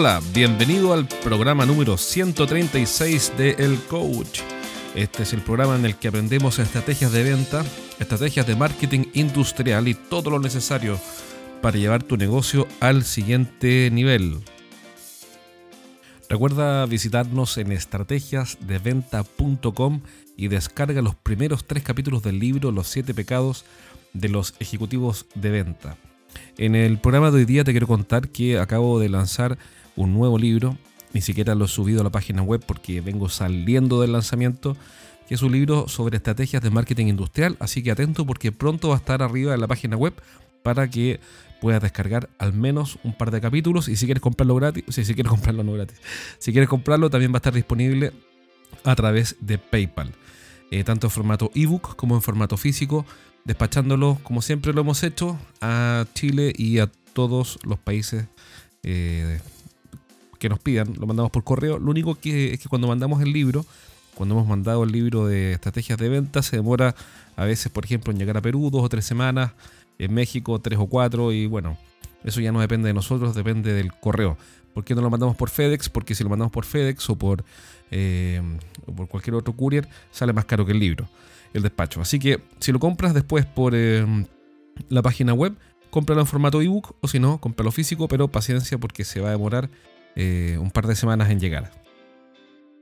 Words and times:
Hola, 0.00 0.22
bienvenido 0.32 0.92
al 0.92 1.08
programa 1.08 1.66
número 1.66 1.96
136 1.96 3.32
de 3.36 3.56
El 3.58 3.80
Coach. 3.88 4.42
Este 4.94 5.24
es 5.24 5.32
el 5.32 5.40
programa 5.40 5.74
en 5.74 5.84
el 5.84 5.96
que 5.96 6.06
aprendemos 6.06 6.60
estrategias 6.60 7.10
de 7.10 7.24
venta, 7.24 7.64
estrategias 7.98 8.46
de 8.46 8.54
marketing 8.54 9.06
industrial 9.14 9.88
y 9.88 9.94
todo 9.94 10.30
lo 10.30 10.38
necesario 10.38 11.00
para 11.60 11.78
llevar 11.78 12.04
tu 12.04 12.16
negocio 12.16 12.68
al 12.78 13.02
siguiente 13.02 13.90
nivel. 13.90 14.38
Recuerda 16.28 16.86
visitarnos 16.86 17.58
en 17.58 17.72
estrategiasdeventa.com 17.72 20.02
y 20.36 20.46
descarga 20.46 21.02
los 21.02 21.16
primeros 21.16 21.66
tres 21.66 21.82
capítulos 21.82 22.22
del 22.22 22.38
libro 22.38 22.70
Los 22.70 22.86
siete 22.86 23.14
pecados 23.14 23.64
de 24.12 24.28
los 24.28 24.54
ejecutivos 24.60 25.26
de 25.34 25.50
venta. 25.50 25.96
En 26.56 26.76
el 26.76 26.98
programa 26.98 27.32
de 27.32 27.38
hoy 27.38 27.46
día 27.46 27.64
te 27.64 27.72
quiero 27.72 27.88
contar 27.88 28.28
que 28.28 28.58
acabo 28.58 29.00
de 29.00 29.08
lanzar 29.08 29.58
un 29.98 30.14
nuevo 30.14 30.38
libro, 30.38 30.78
ni 31.12 31.20
siquiera 31.20 31.54
lo 31.54 31.64
he 31.64 31.68
subido 31.68 32.00
a 32.00 32.04
la 32.04 32.10
página 32.10 32.42
web 32.42 32.62
porque 32.64 33.00
vengo 33.00 33.28
saliendo 33.28 34.00
del 34.00 34.12
lanzamiento, 34.12 34.76
que 35.26 35.34
es 35.34 35.42
un 35.42 35.52
libro 35.52 35.88
sobre 35.88 36.16
estrategias 36.16 36.62
de 36.62 36.70
marketing 36.70 37.06
industrial, 37.06 37.56
así 37.60 37.82
que 37.82 37.90
atento 37.90 38.24
porque 38.24 38.52
pronto 38.52 38.88
va 38.88 38.94
a 38.94 38.98
estar 38.98 39.22
arriba 39.22 39.54
en 39.54 39.60
la 39.60 39.66
página 39.66 39.96
web 39.96 40.14
para 40.62 40.88
que 40.88 41.20
puedas 41.60 41.82
descargar 41.82 42.30
al 42.38 42.52
menos 42.52 42.98
un 43.02 43.12
par 43.12 43.30
de 43.30 43.40
capítulos. 43.40 43.88
Y 43.88 43.96
si 43.96 44.06
quieres 44.06 44.22
comprarlo 44.22 44.54
gratis, 44.54 44.84
si 44.88 45.02
quieres 45.14 45.30
comprarlo 45.30 45.64
no 45.64 45.72
gratis, 45.72 46.00
si 46.38 46.52
quieres 46.52 46.68
comprarlo 46.68 47.10
también 47.10 47.32
va 47.32 47.36
a 47.36 47.38
estar 47.38 47.52
disponible 47.52 48.12
a 48.84 48.94
través 48.94 49.36
de 49.40 49.58
PayPal, 49.58 50.12
eh, 50.70 50.84
tanto 50.84 51.08
en 51.08 51.10
formato 51.10 51.50
ebook 51.54 51.96
como 51.96 52.14
en 52.14 52.22
formato 52.22 52.56
físico, 52.56 53.04
despachándolo 53.44 54.18
como 54.22 54.42
siempre 54.42 54.72
lo 54.72 54.82
hemos 54.82 55.02
hecho 55.02 55.38
a 55.60 56.06
Chile 56.14 56.52
y 56.56 56.78
a 56.78 56.90
todos 57.12 57.58
los 57.64 57.78
países 57.78 58.26
eh, 58.82 59.40
que 60.38 60.48
nos 60.48 60.58
pidan, 60.58 60.94
lo 60.98 61.06
mandamos 61.06 61.30
por 61.30 61.44
correo. 61.44 61.78
Lo 61.78 61.90
único 61.90 62.14
que 62.14 62.54
es 62.54 62.60
que 62.60 62.68
cuando 62.68 62.88
mandamos 62.88 63.22
el 63.22 63.32
libro, 63.32 63.64
cuando 64.14 64.34
hemos 64.34 64.48
mandado 64.48 64.84
el 64.84 64.92
libro 64.92 65.26
de 65.26 65.52
estrategias 65.52 65.98
de 65.98 66.08
venta, 66.08 66.42
se 66.42 66.56
demora 66.56 66.94
a 67.36 67.44
veces, 67.44 67.70
por 67.70 67.84
ejemplo, 67.84 68.12
en 68.12 68.18
llegar 68.18 68.36
a 68.36 68.42
Perú 68.42 68.70
dos 68.70 68.82
o 68.82 68.88
tres 68.88 69.04
semanas, 69.04 69.52
en 69.98 70.12
México 70.12 70.58
tres 70.60 70.78
o 70.78 70.86
cuatro, 70.86 71.32
y 71.32 71.46
bueno, 71.46 71.76
eso 72.24 72.40
ya 72.40 72.52
no 72.52 72.60
depende 72.60 72.88
de 72.88 72.94
nosotros, 72.94 73.34
depende 73.34 73.72
del 73.72 73.92
correo. 73.92 74.36
¿Por 74.74 74.84
qué 74.84 74.94
no 74.94 75.00
lo 75.00 75.10
mandamos 75.10 75.36
por 75.36 75.50
FedEx? 75.50 75.88
Porque 75.88 76.14
si 76.14 76.22
lo 76.22 76.30
mandamos 76.30 76.52
por 76.52 76.64
FedEx 76.64 77.08
o 77.10 77.16
por, 77.16 77.44
eh, 77.90 78.40
o 78.86 78.92
por 78.92 79.08
cualquier 79.08 79.34
otro 79.34 79.54
courier, 79.54 79.88
sale 80.10 80.32
más 80.32 80.44
caro 80.44 80.64
que 80.66 80.72
el 80.72 80.78
libro, 80.78 81.08
el 81.52 81.62
despacho. 81.62 82.00
Así 82.00 82.18
que 82.18 82.40
si 82.60 82.72
lo 82.72 82.78
compras 82.78 83.14
después 83.14 83.46
por 83.46 83.72
eh, 83.74 84.06
la 84.88 85.02
página 85.02 85.32
web, 85.32 85.54
cómpralo 85.90 86.20
en 86.20 86.26
formato 86.26 86.60
ebook 86.60 86.94
o 87.00 87.08
si 87.08 87.18
no, 87.18 87.38
cómpralo 87.38 87.70
físico, 87.72 88.08
pero 88.08 88.28
paciencia 88.28 88.78
porque 88.78 89.04
se 89.04 89.20
va 89.20 89.28
a 89.28 89.32
demorar 89.32 89.70
eh, 90.20 90.58
un 90.58 90.72
par 90.72 90.88
de 90.88 90.96
semanas 90.96 91.30
en 91.30 91.38
llegar. 91.38 91.70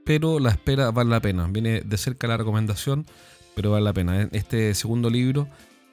Pero 0.06 0.40
la 0.40 0.48
espera 0.48 0.90
vale 0.90 1.10
la 1.10 1.20
pena. 1.20 1.46
Viene 1.50 1.82
de 1.82 1.98
cerca 1.98 2.26
la 2.26 2.38
recomendación, 2.38 3.04
pero 3.54 3.72
vale 3.72 3.84
la 3.84 3.92
pena. 3.92 4.22
Este 4.32 4.74
segundo 4.74 5.10
libro 5.10 5.46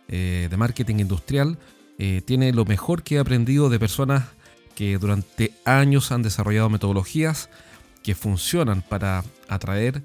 eh, 0.07 0.47
de 0.49 0.55
marketing 0.55 0.99
industrial 0.99 1.59
eh, 1.99 2.21
tiene 2.23 2.53
lo 2.53 2.63
mejor 2.63 3.03
que 3.03 3.15
he 3.15 3.19
aprendido 3.19 3.69
de 3.69 3.77
personas 3.77 4.23
que 4.73 4.97
durante 4.97 5.51
años 5.65 6.13
han 6.13 6.21
desarrollado 6.21 6.69
metodologías 6.69 7.49
que 8.03 8.15
funcionan 8.15 8.81
para 8.81 9.25
atraer 9.49 10.01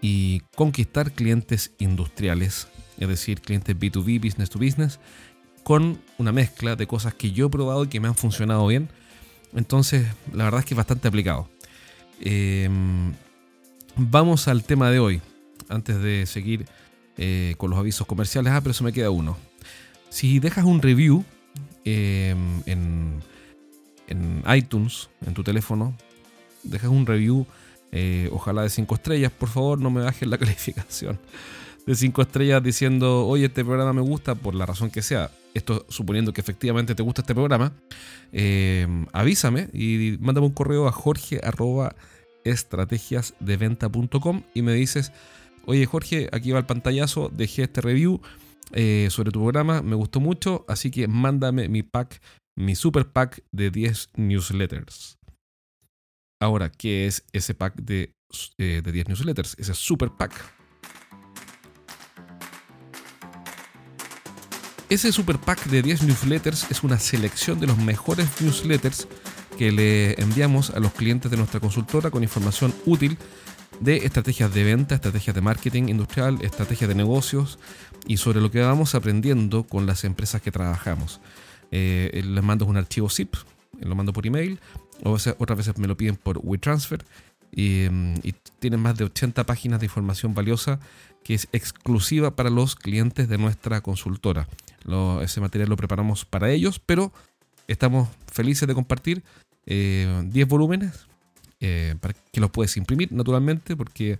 y 0.00 0.38
conquistar 0.54 1.10
clientes 1.10 1.72
industriales, 1.78 2.68
es 2.96 3.08
decir, 3.08 3.40
clientes 3.40 3.76
B2B, 3.76 4.22
business 4.22 4.50
to 4.50 4.60
business, 4.60 5.00
con 5.64 6.00
una 6.16 6.30
mezcla 6.30 6.76
de 6.76 6.86
cosas 6.86 7.12
que 7.14 7.32
yo 7.32 7.46
he 7.46 7.50
probado 7.50 7.82
y 7.82 7.88
que 7.88 7.98
me 7.98 8.06
han 8.06 8.14
funcionado 8.14 8.68
bien 8.68 8.88
entonces, 9.54 10.06
la 10.32 10.44
verdad 10.44 10.60
es 10.60 10.66
que 10.66 10.74
es 10.74 10.78
bastante 10.78 11.08
aplicado. 11.08 11.48
Em, 12.20 13.14
vamos 13.96 14.48
al 14.48 14.64
tema 14.64 14.90
de 14.90 14.98
hoy, 14.98 15.20
antes 15.68 16.00
de 16.00 16.26
seguir 16.26 16.66
eh, 17.16 17.54
con 17.58 17.70
los 17.70 17.78
avisos 17.78 18.06
comerciales. 18.06 18.52
Ah, 18.52 18.60
pero 18.60 18.72
eso 18.72 18.84
me 18.84 18.92
queda 18.92 19.10
uno. 19.10 19.36
Si 20.08 20.38
dejas 20.38 20.64
un 20.64 20.82
review 20.82 21.24
em, 21.84 22.62
en, 22.66 23.22
iTunes, 24.54 25.08
en 25.24 25.34
tu 25.34 25.44
teléfono, 25.44 25.96
dejas 26.62 26.90
un 26.90 27.06
review, 27.06 27.46
eh, 27.92 28.28
ojalá 28.32 28.62
de 28.62 28.70
5 28.70 28.94
estrellas, 28.94 29.32
por 29.32 29.48
favor, 29.48 29.80
no 29.80 29.90
me 29.90 30.02
bajes 30.02 30.28
la 30.28 30.38
calificación 30.38 31.18
de 31.86 31.94
5 31.94 32.22
estrellas 32.22 32.62
diciendo, 32.62 33.26
oye, 33.26 33.46
este 33.46 33.64
programa 33.64 33.92
me 33.92 34.00
gusta 34.00 34.34
por 34.34 34.54
la 34.54 34.66
razón 34.66 34.90
que 34.90 35.02
sea. 35.02 35.30
Esto 35.54 35.84
suponiendo 35.88 36.32
que 36.32 36.40
efectivamente 36.40 36.94
te 36.94 37.02
gusta 37.02 37.22
este 37.22 37.34
programa, 37.34 37.72
eh, 38.32 38.86
avísame 39.12 39.68
y 39.72 40.16
mándame 40.20 40.46
un 40.46 40.52
correo 40.52 40.86
a 40.86 40.92
jorge 40.92 41.40
y 44.54 44.62
me 44.62 44.72
dices, 44.74 45.12
oye 45.66 45.86
Jorge, 45.86 46.28
aquí 46.32 46.52
va 46.52 46.60
el 46.60 46.66
pantallazo, 46.66 47.30
dejé 47.30 47.64
este 47.64 47.80
review 47.80 48.20
eh, 48.72 49.08
sobre 49.10 49.32
tu 49.32 49.40
programa, 49.40 49.82
me 49.82 49.96
gustó 49.96 50.20
mucho, 50.20 50.64
así 50.68 50.92
que 50.92 51.08
mándame 51.08 51.68
mi 51.68 51.82
pack, 51.82 52.22
mi 52.56 52.76
super 52.76 53.10
pack 53.10 53.42
de 53.50 53.70
10 53.70 54.10
newsletters. 54.16 55.18
Ahora, 56.40 56.70
¿qué 56.70 57.06
es 57.06 57.24
ese 57.32 57.54
pack 57.54 57.74
de, 57.74 58.14
eh, 58.58 58.82
de 58.84 58.92
10 58.92 59.08
newsletters? 59.08 59.56
Ese 59.58 59.74
super 59.74 60.10
pack 60.10 60.59
Ese 64.90 65.12
super 65.12 65.38
pack 65.38 65.66
de 65.66 65.82
10 65.82 66.02
newsletters 66.02 66.68
es 66.68 66.82
una 66.82 66.98
selección 66.98 67.60
de 67.60 67.68
los 67.68 67.78
mejores 67.78 68.28
newsletters 68.40 69.06
que 69.56 69.70
le 69.70 70.20
enviamos 70.20 70.70
a 70.70 70.80
los 70.80 70.92
clientes 70.92 71.30
de 71.30 71.36
nuestra 71.36 71.60
consultora 71.60 72.10
con 72.10 72.24
información 72.24 72.74
útil 72.86 73.16
de 73.78 73.98
estrategias 73.98 74.52
de 74.52 74.64
venta, 74.64 74.96
estrategias 74.96 75.36
de 75.36 75.42
marketing 75.42 75.84
industrial, 75.84 76.38
estrategias 76.42 76.88
de 76.88 76.96
negocios 76.96 77.60
y 78.08 78.16
sobre 78.16 78.40
lo 78.40 78.50
que 78.50 78.62
vamos 78.62 78.96
aprendiendo 78.96 79.62
con 79.62 79.86
las 79.86 80.02
empresas 80.02 80.42
que 80.42 80.50
trabajamos. 80.50 81.20
Eh, 81.70 82.22
les 82.24 82.42
mando 82.42 82.66
un 82.66 82.76
archivo 82.76 83.08
zip, 83.08 83.36
lo 83.78 83.94
mando 83.94 84.12
por 84.12 84.26
email, 84.26 84.58
o 85.04 85.12
otras 85.12 85.56
veces 85.56 85.78
me 85.78 85.86
lo 85.86 85.96
piden 85.96 86.16
por 86.16 86.40
WeTransfer 86.42 87.04
y, 87.52 87.86
mm, 87.88 88.14
y 88.24 88.34
tienen 88.58 88.80
más 88.80 88.96
de 88.96 89.04
80 89.04 89.46
páginas 89.46 89.78
de 89.78 89.86
información 89.86 90.34
valiosa 90.34 90.80
que 91.24 91.34
es 91.34 91.48
exclusiva 91.52 92.34
para 92.34 92.50
los 92.50 92.76
clientes 92.76 93.28
de 93.28 93.38
nuestra 93.38 93.80
consultora 93.80 94.48
ese 95.22 95.40
material 95.40 95.68
lo 95.68 95.76
preparamos 95.76 96.24
para 96.24 96.50
ellos, 96.50 96.78
pero 96.78 97.12
estamos 97.68 98.08
felices 98.30 98.66
de 98.66 98.74
compartir 98.74 99.22
10 99.66 99.66
eh, 99.66 100.44
volúmenes 100.48 101.06
eh, 101.60 101.94
para 102.00 102.14
que 102.32 102.40
los 102.40 102.50
puedes 102.50 102.76
imprimir 102.76 103.12
naturalmente 103.12 103.76
porque 103.76 104.18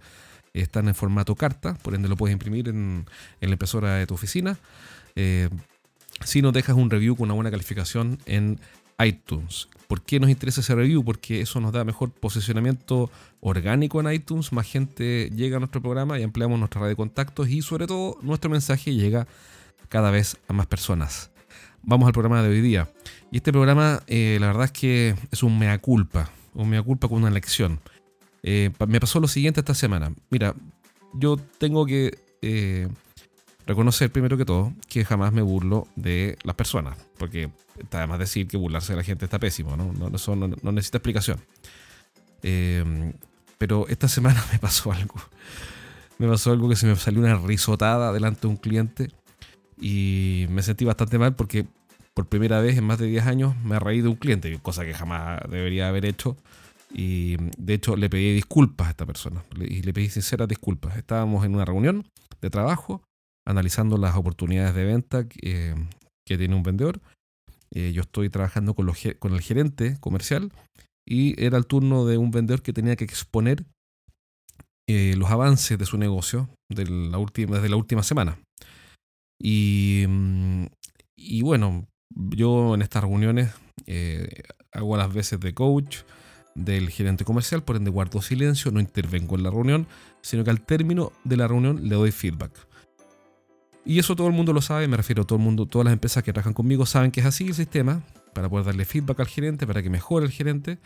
están 0.53 0.89
en 0.89 0.95
formato 0.95 1.35
carta, 1.35 1.75
por 1.75 1.95
ende 1.95 2.09
lo 2.09 2.17
puedes 2.17 2.33
imprimir 2.33 2.69
en, 2.69 3.07
la 3.41 3.51
impresora 3.51 3.95
de 3.95 4.07
tu 4.07 4.15
oficina. 4.15 4.59
Eh, 5.17 5.49
si 6.25 6.43
nos 6.43 6.53
dejas 6.53 6.77
un 6.77 6.91
review 6.91 7.17
con 7.17 7.25
una 7.27 7.35
buena 7.35 7.51
calificación 7.51 8.19
en 8.27 8.61
iTunes. 9.05 9.69
¿Por 9.89 10.03
qué 10.03 10.21
nos 10.21 10.31
interesa 10.31 10.61
ese 10.61 10.75
review? 10.75 11.05
Porque 11.05 11.41
eso 11.41 11.61
nos 11.61 11.73
da 11.73 11.85
mejor 11.85 12.13
posicionamiento 12.13 13.11
orgánico 13.41 14.01
en 14.01 14.13
iTunes, 14.13 14.53
más 14.53 14.67
gente 14.67 15.31
llega 15.35 15.57
a 15.57 15.61
nuestro 15.61 15.83
programa 15.83 16.19
y 16.19 16.23
ampliamos 16.23 16.59
nuestra 16.59 16.83
red 16.83 16.91
de 16.91 16.97
contactos 16.97 17.49
y 17.49 17.63
sobre 17.63 17.87
todo 17.87 18.17
nuestro 18.23 18.51
mensaje 18.51 18.95
llega 18.95 19.27
cada 19.89 20.11
vez 20.11 20.37
a 20.47 20.53
más 20.53 20.67
personas. 20.67 21.31
Vamos 21.83 22.07
al 22.07 22.13
programa 22.13 22.43
de 22.43 22.51
hoy 22.51 22.61
día. 22.61 22.89
Y 23.33 23.39
este 23.39 23.53
programa, 23.53 24.03
eh, 24.07 24.39
la 24.41 24.49
verdad 24.49 24.67
es 24.67 24.73
que 24.73 25.15
es 25.31 25.43
un 25.43 25.59
mea 25.59 25.79
culpa, 25.79 26.31
un 26.55 26.69
mea 26.69 26.83
culpa 26.83 27.09
con 27.09 27.19
una 27.19 27.31
lección. 27.31 27.81
Eh, 28.43 28.71
me 28.87 29.01
pasó 29.01 29.19
lo 29.19 29.29
siguiente 29.29 29.61
esta 29.61 29.75
semana. 29.75 30.13
Mira, 30.31 30.55
yo 31.15 31.37
tengo 31.59 31.87
que 31.87 32.19
eh, 32.43 32.89
reconocer 33.71 34.11
primero 34.11 34.37
que 34.37 34.45
todo 34.45 34.73
que 34.89 35.05
jamás 35.05 35.33
me 35.33 35.43
burlo 35.43 35.87
de 35.95 36.37
las 36.43 36.57
personas, 36.57 36.99
porque 37.19 37.51
además 37.93 38.19
decir 38.19 38.49
que 38.49 38.57
burlarse 38.57 38.93
de 38.93 38.97
la 38.97 39.05
gente 39.05 39.25
está 39.25 39.39
pésimo, 39.39 39.77
¿no? 39.77 39.93
no 39.93 40.15
eso 40.15 40.35
no, 40.35 40.49
no 40.49 40.73
necesita 40.73 40.99
explicación. 40.99 41.39
pero 43.59 43.87
esta 43.89 44.09
semana 44.17 44.45
me 44.53 44.59
pasó 44.59 44.93
algo. 44.93 45.15
Me 46.19 46.29
pasó 46.29 46.53
algo 46.53 46.69
que 46.69 46.77
se 46.77 46.87
me 46.87 46.97
salió 46.97 47.21
una 47.21 47.37
risotada 47.39 48.13
delante 48.13 48.43
de 48.43 48.49
un 48.49 48.57
cliente 48.57 49.11
y 49.81 50.47
me 50.51 50.63
sentí 50.63 50.85
bastante 50.85 51.19
mal 51.19 51.35
porque 51.35 51.67
por 52.13 52.27
primera 52.27 52.61
vez 52.61 52.77
en 52.77 52.85
más 52.85 52.99
de 52.99 53.07
10 53.07 53.27
años 53.27 53.57
me 53.65 53.79
reí 53.79 54.01
de 54.01 54.09
un 54.09 54.17
cliente, 54.17 54.59
cosa 54.61 54.85
que 54.85 54.95
jamás 54.95 55.41
debería 55.49 55.89
haber 55.89 56.05
hecho. 56.05 56.37
Y 56.93 57.37
de 57.57 57.75
hecho 57.75 57.95
le 57.95 58.11
pedí 58.11 58.35
disculpas 58.35 58.89
a 58.89 58.91
esta 58.91 59.07
persona 59.07 59.45
y 59.57 59.83
le 59.83 59.93
pedí 59.93 60.09
sinceras 60.09 60.49
disculpas. 60.49 60.97
Estábamos 60.97 61.45
en 61.47 61.55
una 61.55 61.65
reunión 61.65 62.05
de 62.41 62.51
trabajo 62.51 63.01
analizando 63.47 63.97
las 63.97 64.17
oportunidades 64.17 64.75
de 64.75 64.85
venta 64.85 65.29
que, 65.29 65.75
tiene 66.25 66.55
un 66.55 66.63
vendedor. 66.63 67.01
Eh, 67.75 67.91
yo 67.93 68.03
estoy 68.03 68.31
trabajando 68.31 68.75
con, 68.75 68.89
con 69.19 69.35
el 69.35 69.41
gerente 69.41 69.97
comercial 69.99 70.53
y 71.05 71.35
era 71.45 71.59
el 71.59 71.67
turno 71.67 72.07
de 72.07 72.19
un 72.19 72.31
vendedor 72.31 72.63
que 72.63 72.73
tenía 72.73 72.95
que 72.95 73.03
exponer 73.03 73.65
eh, 74.89 75.15
los 75.17 75.31
avances 75.31 75.77
de 75.77 75.87
su 75.87 75.99
negocio 75.99 76.49
de 76.69 76.87
la 76.87 77.19
última, 77.19 77.57
desde 77.57 77.69
la 77.69 77.77
última 77.77 78.05
semana. 78.05 78.39
Y, 79.41 80.05
mm, 80.09 80.67
y 81.17 81.43
bueno, 81.43 81.87
yo 82.15 82.75
en 82.75 82.83
estas 82.83 83.03
reuniones 83.03 83.53
eh, 83.87 84.43
hago 84.73 84.97
las 84.97 85.13
veces 85.13 85.41
de 85.41 85.55
coach, 85.55 85.99
del 86.55 86.91
gerente 86.91 87.25
comercial, 87.25 87.63
por 87.63 87.77
ende 87.77 87.91
guardo 87.91 88.21
silencio, 88.23 88.71
no 88.71 88.81
intervengo 88.81 89.37
en 89.37 89.43
la 89.43 89.51
reunión, 89.51 89.87
sino 90.23 90.45
que 90.45 90.51
al 90.51 90.61
término 90.61 91.13
de 91.25 91.37
la 91.37 91.49
reunión 91.49 91.89
le 91.89 91.95
doy 91.95 92.13
feedback. 92.13 92.53
Y 93.85 93.99
eso 93.99 94.15
todo 94.15 94.27
el 94.27 94.35
mundo 94.35 94.53
lo 94.53 94.61
sabe, 94.61 94.89
me 94.89 94.97
refiero 94.97 95.23
a 95.23 95.27
todo 95.27 95.39
el 95.39 95.45
mundo, 95.45 95.67
todas 95.67 95.85
las 95.85 95.93
empresas 95.93 96.23
que 96.23 96.33
trabajan 96.33 96.53
conmigo 96.53 96.85
saben 96.87 97.11
que 97.11 97.21
es 97.21 97.27
así 97.27 97.49
el 97.49 97.55
sistema, 97.55 98.03
para 98.35 98.49
poder 98.49 98.67
darle 98.67 98.85
feedback 98.85 99.21
al 99.21 99.27
gerente, 99.27 99.67
para 99.67 99.83
que 99.83 99.91
mejore 99.91 100.27
el 100.27 100.33
gerente, 100.33 100.79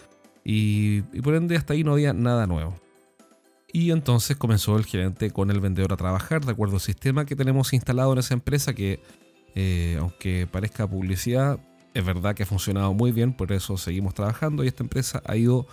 y, 0.45 1.01
por 1.23 1.35
ende 1.35 1.57
hasta 1.57 1.73
ahí 1.73 1.83
no 1.83 1.93
había 1.93 2.13
nada 2.13 2.47
nuevo. 2.47 2.75
Y 3.73 3.91
entonces 3.91 4.37
comenzó 4.37 4.77
el 4.77 4.85
gerente 4.85 5.31
con 5.33 5.51
el 5.51 5.61
vendedor 5.61 5.93
a 5.93 5.97
trabajar 5.97 6.45
de 6.45 6.53
acuerdo 6.53 6.77
al 6.77 6.81
sistema 6.81 7.27
que 7.27 7.35
tenemos 7.35 7.73
instalado 7.73 8.13
en 8.13 8.19
esa 8.21 8.35
empresa 8.35 8.73
que, 8.73 9.01
eh, 9.57 9.97
aunque 9.99 10.47
parezca 10.47 10.87
publicidad, 10.87 11.59
es 11.95 12.05
verdad 12.05 12.35
que 12.37 12.45
ha 12.45 12.47
funcionado 12.47 12.95
muy 12.95 13.11
bien, 13.11 13.33
por 13.33 13.51
eso 13.51 13.77
seguimos 13.77 14.15
trabajando 14.15 14.63
y 14.63 14.69
esta 14.69 14.85
empresa 14.85 15.23
ha 15.27 15.37
ido 15.37 15.67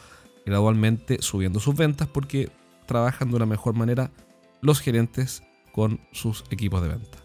gradualmente 0.45 1.21
subiendo 1.21 1.59
sus 1.59 1.75
ventas 1.75 2.07
porque 2.07 2.49
trabajan 2.87 3.29
de 3.29 3.35
una 3.35 3.45
mejor 3.45 3.75
manera 3.75 4.09
los 4.61 4.79
gerentes 4.79 5.43
con 5.71 5.99
sus 6.11 6.43
equipos 6.51 6.81
de 6.81 6.89
venta. 6.89 7.17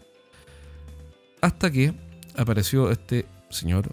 Hasta 1.41 1.71
que 1.71 1.93
apareció 2.35 2.91
este 2.91 3.25
señor, 3.49 3.91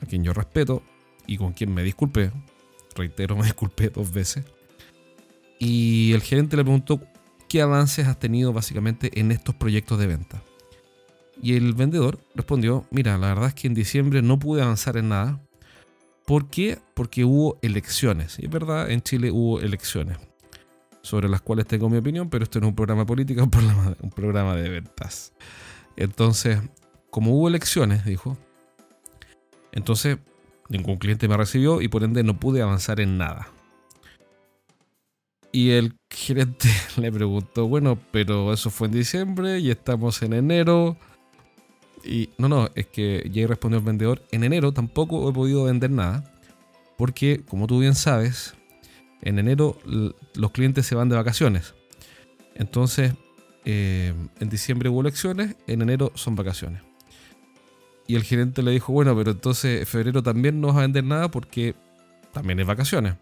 a 0.00 0.06
quien 0.06 0.24
yo 0.24 0.32
respeto 0.32 0.82
y 1.26 1.36
con 1.36 1.52
quien 1.52 1.72
me 1.72 1.82
disculpé, 1.82 2.32
reitero, 2.94 3.36
me 3.36 3.44
disculpé 3.44 3.90
dos 3.90 4.12
veces, 4.12 4.44
y 5.58 6.12
el 6.12 6.22
gerente 6.22 6.56
le 6.56 6.64
preguntó 6.64 7.00
qué 7.48 7.62
avances 7.62 8.06
has 8.08 8.18
tenido 8.18 8.52
básicamente 8.52 9.20
en 9.20 9.30
estos 9.30 9.54
proyectos 9.54 9.98
de 9.98 10.08
venta. 10.08 10.42
Y 11.40 11.54
el 11.54 11.72
vendedor 11.74 12.18
respondió, 12.34 12.86
mira, 12.90 13.16
la 13.16 13.28
verdad 13.28 13.48
es 13.48 13.54
que 13.54 13.68
en 13.68 13.74
diciembre 13.74 14.22
no 14.22 14.38
pude 14.38 14.62
avanzar 14.62 14.96
en 14.96 15.10
nada. 15.10 15.40
¿Por 16.26 16.48
qué? 16.48 16.78
Porque 16.94 17.24
hubo 17.24 17.58
elecciones. 17.62 18.38
Y 18.38 18.46
es 18.46 18.50
verdad, 18.50 18.90
en 18.90 19.02
Chile 19.02 19.30
hubo 19.30 19.60
elecciones, 19.60 20.18
sobre 21.02 21.28
las 21.28 21.42
cuales 21.42 21.66
tengo 21.66 21.88
mi 21.88 21.98
opinión, 21.98 22.30
pero 22.30 22.44
esto 22.44 22.60
no 22.60 22.66
es 22.66 22.70
un 22.70 22.76
programa 22.76 23.04
político, 23.04 23.42
es 23.52 24.00
un 24.00 24.10
programa 24.10 24.54
de 24.56 24.68
ventas. 24.68 25.32
Entonces, 25.96 26.58
como 27.10 27.32
hubo 27.32 27.48
elecciones, 27.48 28.04
dijo, 28.04 28.38
entonces 29.72 30.18
ningún 30.68 30.96
cliente 30.96 31.28
me 31.28 31.36
recibió 31.36 31.80
y 31.82 31.88
por 31.88 32.04
ende 32.04 32.22
no 32.22 32.38
pude 32.38 32.62
avanzar 32.62 33.00
en 33.00 33.18
nada. 33.18 33.48
Y 35.52 35.70
el 35.70 35.96
gerente 36.08 36.68
le 36.96 37.12
preguntó, 37.12 37.68
bueno, 37.68 37.98
pero 38.10 38.52
eso 38.52 38.70
fue 38.70 38.88
en 38.88 38.94
diciembre 38.94 39.58
y 39.58 39.70
estamos 39.70 40.22
en 40.22 40.32
enero. 40.32 40.96
Y 42.04 42.30
no, 42.38 42.48
no, 42.48 42.68
es 42.74 42.86
que 42.86 43.28
ya 43.30 43.46
respondió 43.46 43.78
el 43.78 43.84
vendedor, 43.84 44.22
en 44.32 44.42
enero 44.42 44.72
tampoco 44.72 45.28
he 45.28 45.32
podido 45.32 45.64
vender 45.64 45.90
nada. 45.90 46.24
Porque, 46.96 47.42
como 47.46 47.66
tú 47.66 47.80
bien 47.80 47.94
sabes, 47.94 48.54
en 49.22 49.38
enero 49.38 49.78
los 50.34 50.50
clientes 50.50 50.86
se 50.86 50.94
van 50.94 51.08
de 51.08 51.16
vacaciones. 51.16 51.74
Entonces, 52.54 53.14
eh, 53.64 54.12
en 54.40 54.48
diciembre 54.48 54.88
hubo 54.88 55.00
elecciones, 55.00 55.56
en 55.66 55.82
enero 55.82 56.12
son 56.14 56.34
vacaciones. 56.34 56.82
Y 58.06 58.16
el 58.16 58.24
gerente 58.24 58.62
le 58.62 58.72
dijo, 58.72 58.92
bueno, 58.92 59.16
pero 59.16 59.30
entonces 59.30 59.80
en 59.80 59.86
febrero 59.86 60.22
también 60.22 60.60
no 60.60 60.68
vas 60.68 60.76
a 60.76 60.80
vender 60.80 61.04
nada 61.04 61.30
porque 61.30 61.74
también 62.32 62.60
es 62.60 62.66
vacaciones. 62.66 63.14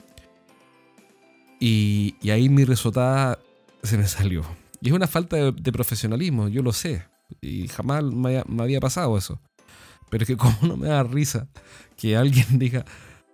Y, 1.60 2.16
ahí 2.30 2.48
mi 2.48 2.64
risotada 2.64 3.38
se 3.82 3.98
me 3.98 4.08
salió. 4.08 4.42
Y 4.80 4.88
es 4.88 4.94
una 4.94 5.06
falta 5.06 5.36
de, 5.36 5.72
profesionalismo, 5.72 6.48
yo 6.48 6.62
lo 6.62 6.72
sé. 6.72 7.04
Y 7.42 7.68
jamás 7.68 8.02
me, 8.02 8.42
había 8.58 8.80
pasado 8.80 9.18
eso. 9.18 9.38
Pero 10.08 10.24
es 10.24 10.28
que 10.28 10.36
como 10.36 10.56
no 10.62 10.76
me 10.76 10.88
da 10.88 11.02
risa 11.02 11.46
que 11.96 12.16
alguien 12.16 12.46
diga, 12.58 12.86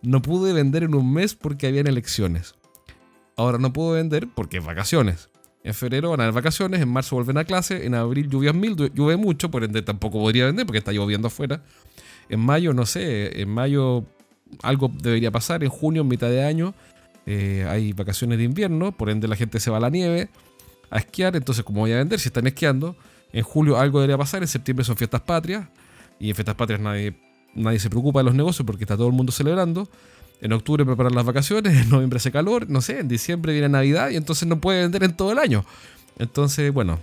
no 0.03 0.23
pude 0.23 0.53
vender 0.53 0.83
en 0.83 0.95
un 0.95 1.13
mes 1.13 1.35
porque 1.35 1.67
habían 1.67 1.87
elecciones. 1.87 2.55
Ahora 3.37 3.59
no 3.59 3.73
puedo 3.73 3.93
vender 3.93 4.29
porque 4.35 4.59
es 4.59 4.65
vacaciones. 4.65 5.29
En 5.63 5.75
febrero 5.75 6.11
van 6.11 6.21
a 6.21 6.25
haber 6.25 6.35
vacaciones, 6.35 6.81
en 6.81 6.89
marzo 6.89 7.17
vuelven 7.17 7.39
a 7.39 7.45
clase, 7.45 7.87
en 7.87 7.95
abril 7.95 8.29
lluvias 8.31 8.55
mil, 8.55 8.77
llueve 8.95 9.17
mucho, 9.17 9.51
por 9.51 9.65
ende 9.65 9.83
tampoco 9.83 10.21
podría 10.21 10.47
vender 10.47 10.65
porque 10.65 10.79
está 10.79 10.93
lloviendo 10.93 11.27
afuera. 11.27 11.63
En 12.29 12.41
mayo, 12.41 12.73
no 12.73 12.87
sé, 12.87 13.41
en 13.41 13.49
mayo 13.49 14.05
algo 14.63 14.91
debería 15.03 15.31
pasar, 15.33 15.65
en 15.65 15.71
junio, 15.71 16.03
en 16.03 16.09
mitad 16.09 16.29
de 16.29 16.45
año, 16.45 16.75
eh, 17.27 17.67
hay 17.69 17.93
vacaciones 17.93 18.39
de 18.39 18.45
invierno, 18.45 18.93
por 18.93 19.11
ende 19.11 19.27
la 19.27 19.35
gente 19.35 19.59
se 19.59 19.71
va 19.71 19.79
a 19.79 19.81
la 19.81 19.91
nieve 19.91 20.29
a 20.89 20.99
esquiar, 20.99 21.35
entonces 21.35 21.65
¿cómo 21.65 21.81
voy 21.81 21.93
a 21.93 21.97
vender 21.97 22.21
si 22.21 22.29
están 22.29 22.47
esquiando? 22.47 22.97
En 23.33 23.43
julio 23.43 23.77
algo 23.77 23.99
debería 23.99 24.17
pasar, 24.17 24.43
en 24.43 24.49
septiembre 24.49 24.85
son 24.85 24.97
fiestas 24.97 25.23
patrias, 25.23 25.67
y 26.21 26.31
en 26.31 26.37
fiestas 26.37 26.55
patrias 26.55 26.81
nadie, 26.81 27.17
nadie 27.57 27.79
se 27.79 27.91
preocupa 27.91 28.21
de 28.21 28.25
los 28.25 28.35
negocios 28.35 28.67
porque 28.67 28.85
está 28.85 28.97
todo 28.97 29.09
el 29.09 29.13
mundo 29.13 29.33
celebrando. 29.33 29.89
En 30.41 30.53
octubre 30.53 30.85
preparan 30.85 31.15
las 31.15 31.25
vacaciones, 31.25 31.77
en 31.83 31.89
noviembre 31.89 32.19
hace 32.19 32.31
calor, 32.31 32.69
no 32.69 32.81
sé, 32.81 33.01
en 33.01 33.09
diciembre 33.09 33.53
viene 33.53 33.69
Navidad 33.69 34.11
y 34.11 34.17
entonces 34.17 34.47
no 34.47 34.61
puede 34.61 34.83
vender 34.83 35.05
en 35.05 35.17
todo 35.17 35.33
el 35.33 35.39
año. 35.39 35.65
Entonces, 36.19 36.73
bueno, 36.73 36.99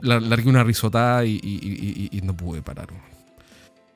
largué 0.00 0.48
una 0.48 0.64
risotada 0.64 1.24
y, 1.24 1.38
y 1.42 2.20
no 2.22 2.36
pude 2.36 2.62
parar. 2.62 2.88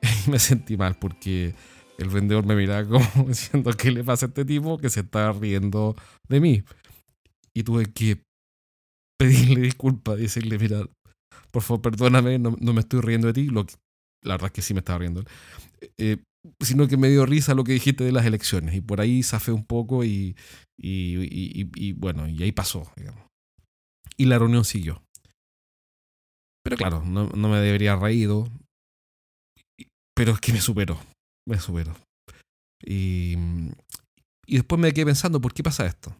me 0.27 0.39
sentí 0.39 0.77
mal 0.77 0.95
porque 0.95 1.53
el 1.97 2.09
vendedor 2.09 2.45
me 2.45 2.55
miraba 2.55 2.87
como 2.87 3.27
diciendo, 3.27 3.71
¿qué 3.73 3.91
le 3.91 4.03
pasa 4.03 4.25
a 4.25 4.29
este 4.29 4.45
tipo 4.45 4.77
que 4.77 4.89
se 4.89 5.01
está 5.01 5.31
riendo 5.33 5.95
de 6.27 6.39
mí? 6.39 6.63
Y 7.53 7.63
tuve 7.63 7.91
que 7.91 8.23
pedirle 9.17 9.61
disculpas, 9.61 10.17
decirle, 10.17 10.57
mira, 10.57 10.81
por 11.51 11.61
favor, 11.61 11.81
perdóname, 11.81 12.39
no, 12.39 12.51
me 12.51 12.79
estoy 12.79 13.01
riendo 13.01 13.27
de 13.27 13.33
ti. 13.33 13.49
La 14.23 14.35
verdad 14.35 14.47
es 14.47 14.53
que 14.53 14.61
sí 14.61 14.73
me 14.73 14.79
estaba 14.79 14.99
riendo. 14.99 15.23
Eh, 15.97 16.17
sino 16.61 16.87
que 16.87 16.97
me 16.97 17.09
dio 17.09 17.25
risa 17.25 17.53
lo 17.53 17.63
que 17.63 17.73
dijiste 17.73 18.03
de 18.03 18.11
las 18.11 18.25
elecciones. 18.25 18.75
Y 18.75 18.81
por 18.81 19.01
ahí 19.01 19.23
zafé 19.23 19.51
un 19.51 19.65
poco 19.65 20.03
y, 20.03 20.35
y, 20.77 21.93
bueno, 21.93 22.27
y 22.27 22.41
ahí 22.43 22.51
pasó. 22.51 22.91
Y 24.17 24.25
la 24.25 24.39
reunión 24.39 24.65
siguió. 24.65 25.03
Pero 26.63 26.77
claro, 26.77 27.03
no, 27.05 27.29
no 27.29 27.49
me 27.49 27.59
debería 27.59 27.93
haber 27.93 28.03
reído. 28.03 28.47
Pero 30.15 30.33
es 30.33 30.39
que 30.39 30.53
me 30.53 30.61
superó 30.61 30.99
me 31.49 31.59
supero. 31.59 31.95
Y, 32.85 33.35
y 34.45 34.55
después 34.55 34.79
me 34.79 34.93
quedé 34.93 35.07
pensando, 35.07 35.41
¿por 35.41 35.53
qué 35.53 35.63
pasa 35.63 35.85
esto? 35.85 36.15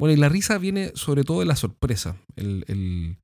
Bueno, 0.00 0.14
y 0.14 0.16
la 0.16 0.28
risa 0.28 0.58
viene 0.58 0.92
sobre 0.94 1.22
todo 1.22 1.40
de 1.40 1.46
la 1.46 1.54
sorpresa. 1.56 2.16
El, 2.34 2.64
el, 2.68 3.18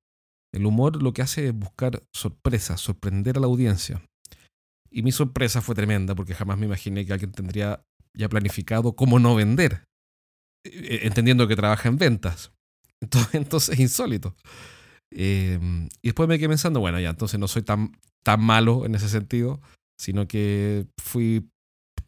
el 0.55 0.67
humor 0.67 1.03
lo 1.03 1.13
que 1.13 1.23
hace 1.23 1.49
es 1.49 1.55
buscar 1.55 2.03
sorpresa, 2.13 2.77
sorprender 2.77 3.37
a 3.37 3.41
la 3.41 3.47
audiencia. 3.47 4.03
Y 4.91 5.03
mi 5.03 5.13
sorpresa 5.13 5.61
fue 5.61 5.75
tremenda 5.75 6.15
porque 6.15 6.35
jamás 6.35 6.59
me 6.59 6.67
imaginé 6.67 7.05
que 7.05 7.13
alguien 7.13 7.33
tendría 7.33 7.85
ya 8.17 8.29
planificado 8.29 8.95
cómo 8.95 9.19
no 9.19 9.35
vender, 9.35 9.85
e, 10.65 10.71
e, 10.71 11.07
entendiendo 11.07 11.49
que 11.49 11.57
trabaja 11.57 11.89
en 11.89 11.99
ventas. 11.99 12.53
Entonces, 13.01 13.35
entonces 13.35 13.75
es 13.75 13.81
insólito. 13.81 14.35
Eh, 15.13 15.59
y 16.01 16.09
después 16.09 16.29
me 16.29 16.39
quedé 16.39 16.49
pensando, 16.49 16.81
bueno, 16.81 16.99
ya, 16.99 17.11
entonces 17.11 17.39
no 17.39 17.49
soy 17.49 17.63
tan, 17.63 17.93
tan 18.25 18.41
malo 18.41 18.87
en 18.87 18.95
ese 18.95 19.11
sentido 19.11 19.61
sino 19.99 20.27
que 20.27 20.87
fui 21.01 21.49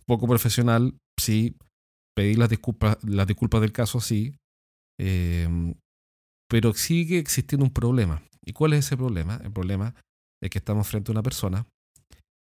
poco 0.07 0.27
profesional, 0.27 0.95
sí, 1.19 1.57
pedí 2.15 2.35
las 2.35 2.49
disculpas, 2.49 2.99
las 3.05 3.27
disculpas 3.27 3.61
del 3.61 3.73
caso, 3.73 4.01
sí, 4.01 4.37
em, 4.99 5.75
pero 6.49 6.73
sigue 6.75 7.19
existiendo 7.19 7.65
un 7.65 7.73
problema. 7.73 8.23
¿Y 8.45 8.53
cuál 8.53 8.73
es 8.73 8.87
ese 8.87 8.97
problema? 8.97 9.41
El 9.43 9.53
problema 9.53 9.95
es 10.43 10.51
que 10.51 10.59
estamos 10.59 10.87
frente 10.87 11.11
a 11.11 11.15
una 11.15 11.23
persona 11.23 11.67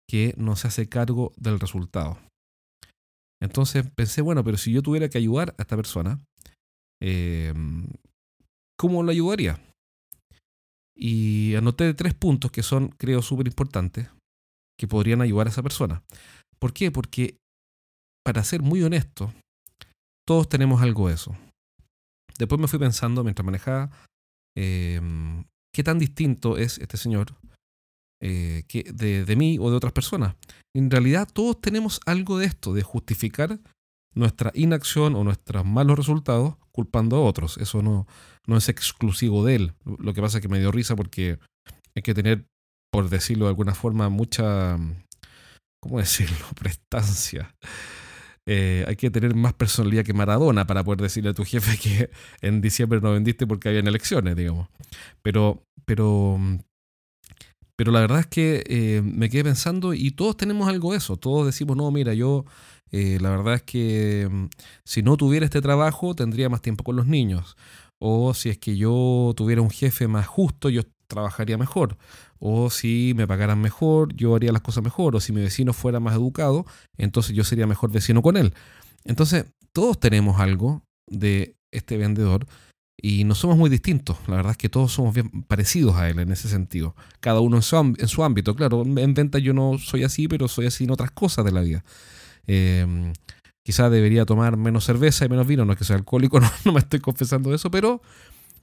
que 0.10 0.34
no 0.38 0.56
se 0.56 0.68
hace 0.68 0.90
cargo 0.90 1.34
del 1.38 1.60
resultado. 1.60 2.18
Entonces 3.42 3.90
pensé, 3.96 4.22
bueno, 4.22 4.44
pero 4.44 4.58
si 4.58 4.72
yo 4.72 4.82
tuviera 4.82 5.10
que 5.10 5.18
ayudar 5.18 5.56
a 5.58 5.64
esta 5.64 5.76
persona, 5.76 6.20
em, 7.02 7.88
¿cómo 8.78 9.04
lo 9.04 9.12
ayudaría? 9.12 9.60
Y 10.96 11.56
anoté 11.56 11.94
tres 11.94 12.14
puntos 12.14 12.52
que 12.52 12.62
son, 12.62 12.90
creo, 12.90 13.22
súper 13.22 13.48
importantes 13.48 14.10
que 14.80 14.88
podrían 14.88 15.22
ayudar 15.22 15.48
a 15.48 15.50
esa 15.50 15.64
persona. 15.64 16.04
¿Por 16.60 16.74
qué? 16.74 16.92
Porque, 16.92 17.38
para 18.24 18.44
ser 18.44 18.62
muy 18.62 18.84
honesto, 18.84 19.34
todos 20.28 20.48
tenemos 20.48 20.82
algo 20.82 21.08
de 21.08 21.16
eso. 21.16 21.36
Después 22.38 22.60
me 22.60 22.68
fui 22.68 22.80
pensando 22.80 23.24
mientras 23.24 23.46
manejaba 23.46 23.92
em, 24.56 25.44
qué 25.74 25.84
tan 25.84 26.00
distinto 26.00 26.58
es 26.58 26.78
este 26.80 26.98
señor 26.98 27.36
eh, 28.22 28.64
que 28.68 28.84
de, 28.84 29.36
mí 29.36 29.58
o 29.60 29.70
de 29.70 29.78
otras 29.78 29.94
personas. 29.94 30.36
En 30.76 30.92
realidad 30.92 31.28
todos 31.32 31.60
tenemos 31.60 32.00
algo 32.06 32.38
de 32.38 32.46
esto, 32.46 32.74
de 32.74 32.84
justificar 32.84 33.60
nuestra 34.14 34.52
inacción 34.54 35.16
o 35.16 35.24
nuestros 35.24 35.66
malos 35.66 35.98
resultados 35.98 36.56
culpando 36.72 37.18
a 37.18 37.22
otros. 37.22 37.58
Eso 37.58 37.82
no, 37.82 38.08
no 38.46 38.58
es 38.58 38.70
exclusivo 38.70 39.46
de 39.46 39.56
él. 39.56 39.74
Lo 39.86 40.14
que 40.14 40.22
pasa 40.22 40.38
es 40.38 40.42
que 40.42 40.50
me 40.50 40.60
dio 40.60 40.72
risa 40.72 40.96
porque 40.96 41.40
hay 41.96 42.02
que 42.04 42.14
tener 42.14 42.46
por 42.92 43.10
decirlo 43.10 43.46
de 43.46 43.50
alguna 43.50 43.74
forma, 43.74 44.10
mucha, 44.10 44.78
¿cómo 45.82 46.00
decirlo?, 46.00 46.46
prestancia. 46.60 47.56
Eh, 48.54 48.84
hay 48.86 48.98
que 48.98 49.10
tener 49.10 49.34
más 49.34 49.54
personalidad 49.54 50.04
que 50.04 50.14
Maradona 50.14 50.68
para 50.68 50.84
poder 50.84 51.00
decirle 51.00 51.30
a 51.30 51.34
tu 51.34 51.46
jefe 51.46 51.78
que 51.78 52.10
en 52.42 52.60
diciembre 52.60 53.00
no 53.00 53.14
vendiste 53.14 53.48
porque 53.48 53.70
habían 53.70 53.88
elecciones, 53.88 54.36
digamos. 54.36 54.68
Pero, 55.22 55.64
pero, 55.86 56.38
pero 57.78 57.94
la 57.94 58.02
verdad 58.02 58.20
es 58.20 58.28
que 58.28 58.62
eh, 58.68 59.02
me 59.06 59.30
quedé 59.30 59.46
pensando 59.46 59.94
y 59.94 60.12
todos 60.12 60.36
tenemos 60.36 60.68
algo 60.68 60.92
de 60.92 60.98
eso. 60.98 61.16
Todos 61.16 61.46
decimos, 61.46 61.78
no, 61.78 61.90
mira, 61.92 62.14
yo 62.14 62.44
eh, 62.92 63.20
la 63.22 63.30
verdad 63.30 63.54
es 63.54 63.64
que 63.64 64.28
mm, 64.30 64.48
si 64.84 65.02
no 65.02 65.16
tuviera 65.16 65.46
este 65.46 65.62
trabajo 65.62 66.14
tendría 66.14 66.50
más 66.50 66.62
tiempo 66.62 66.84
con 66.84 66.98
los 66.98 67.08
niños. 67.08 67.56
O 68.00 68.34
si 68.34 68.50
es 68.50 68.58
que 68.58 68.76
yo 68.76 69.32
tuviera 69.38 69.62
un 69.62 69.70
jefe 69.70 70.10
más 70.10 70.28
justo, 70.28 70.68
yo 70.70 70.82
trabajaría 71.08 71.58
mejor. 71.58 71.98
O 72.44 72.72
si 72.72 73.14
me 73.16 73.28
pagaran 73.28 73.62
mejor, 73.62 74.16
yo 74.16 74.36
haría 74.36 74.52
las 74.52 74.64
cosas 74.64 74.84
mejor. 74.84 75.16
O 75.16 75.20
si 75.20 75.32
mi 75.32 75.42
vecino 75.42 75.74
fuera 75.74 76.00
más 76.00 76.16
educado, 76.16 76.66
entonces 76.98 77.36
yo 77.36 77.44
sería 77.44 77.68
mejor 77.68 77.92
vecino 77.92 78.24
con 78.24 78.36
él. 78.36 78.56
Entonces, 79.06 79.46
todos 79.72 80.00
tenemos 80.00 80.40
algo 80.40 80.84
de 81.08 81.56
este 81.72 81.98
vendedor 81.98 82.48
y 83.00 83.26
no 83.26 83.36
somos 83.36 83.58
muy 83.58 83.70
distintos. 83.70 84.18
La 84.28 84.38
verdad 84.38 84.52
es 84.52 84.58
que 84.58 84.70
todos 84.70 84.92
somos 84.92 85.14
bien 85.14 85.44
parecidos 85.44 85.96
a 85.98 86.10
él 86.10 86.18
en 86.18 86.32
ese 86.32 86.50
sentido. 86.50 86.96
Cada 87.20 87.42
uno 87.42 87.58
en 87.58 87.62
su, 88.08 88.24
ámbito. 88.24 88.56
Claro, 88.56 88.82
en 88.84 89.14
venta 89.14 89.38
yo 89.38 89.54
no 89.54 89.78
soy 89.78 90.04
así, 90.04 90.28
pero 90.28 90.48
soy 90.48 90.66
así 90.66 90.86
en 90.86 90.92
otras 90.92 91.12
cosas 91.12 91.46
de 91.46 91.52
la 91.52 91.62
vida. 91.62 91.84
Eh, 92.48 93.14
quizá 93.64 93.90
debería 93.90 94.26
tomar 94.26 94.58
menos 94.58 94.86
cerveza 94.86 95.26
y 95.26 95.30
menos 95.30 95.48
vino, 95.48 95.66
no 95.66 95.74
es 95.74 95.78
que 95.78 95.86
sea 95.86 95.96
alcohólico, 95.96 96.40
no, 96.66 96.72
me 96.72 96.80
estoy 96.80 97.00
confesando 97.00 97.54
eso, 97.54 97.70
pero 97.72 98.02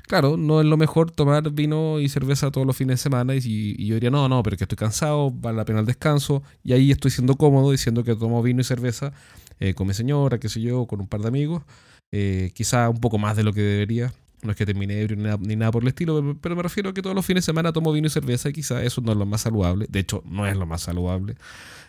claro, 0.09 0.37
no 0.37 0.61
es 0.61 0.67
lo 0.67 0.77
mejor 0.77 1.11
tomar 1.13 1.51
vino 1.53 2.01
y 2.01 2.09
cerveza 2.09 2.51
todos 2.51 2.67
los 2.67 2.77
fines 2.77 2.95
de 2.95 3.03
semana 3.03 3.35
y, 3.37 3.87
yo 3.87 3.95
diría, 3.95 4.11
no, 4.11 4.29
no, 4.29 4.43
pero 4.43 4.57
que 4.57 4.65
estoy 4.65 4.77
cansado, 4.77 5.31
vale 5.31 5.57
la 5.57 5.65
pena 5.65 5.81
el 5.81 5.87
descanso 5.87 6.43
y 6.65 6.73
ahí 6.73 6.91
estoy 6.91 7.13
siendo 7.13 7.37
cómodo 7.37 7.71
diciendo 7.71 8.03
que 8.03 8.17
tomo 8.17 8.43
vino 8.43 8.61
y 8.61 8.65
cerveza 8.65 9.13
eh, 9.61 9.75
con 9.75 9.87
mi 9.87 9.95
señora, 9.95 10.39
qué 10.39 10.49
sé 10.49 10.61
yo, 10.61 10.87
con 10.87 11.01
un 11.01 11.07
par 11.07 11.21
de 11.21 11.29
amigos, 11.29 11.63
eh, 12.11 12.51
quizá 12.55 12.89
un 12.89 12.99
poco 13.01 13.19
más 13.19 13.37
de 13.37 13.45
lo 13.45 13.53
que 13.53 13.61
debería. 13.61 14.13
No 14.43 14.53
es 14.53 14.57
que 14.57 14.65
termine 14.65 15.01
ebrio 15.01 15.17
ni 15.41 15.57
nada, 15.57 15.73
por 15.73 15.83
el 15.83 15.89
estilo, 15.89 16.37
pero 16.41 16.55
me 16.55 16.63
refiero 16.63 16.91
a 16.91 16.95
que 16.95 17.03
todos 17.03 17.15
los 17.15 17.27
fines 17.27 17.45
de 17.45 17.47
semana 17.47 17.73
tomo 17.73 17.93
vino 17.93 18.07
y 18.07 18.11
cerveza 18.11 18.49
y 18.49 18.53
quizá 18.53 18.83
eso 18.85 19.01
no 19.01 19.13
es 19.13 19.19
lo 19.19 19.27
más 19.27 19.41
saludable. 19.41 19.87
De 19.89 19.99
hecho, 19.99 20.23
no 20.25 20.47
es 20.47 20.57
lo 20.57 20.65
más 20.65 20.83
saludable, 20.83 21.35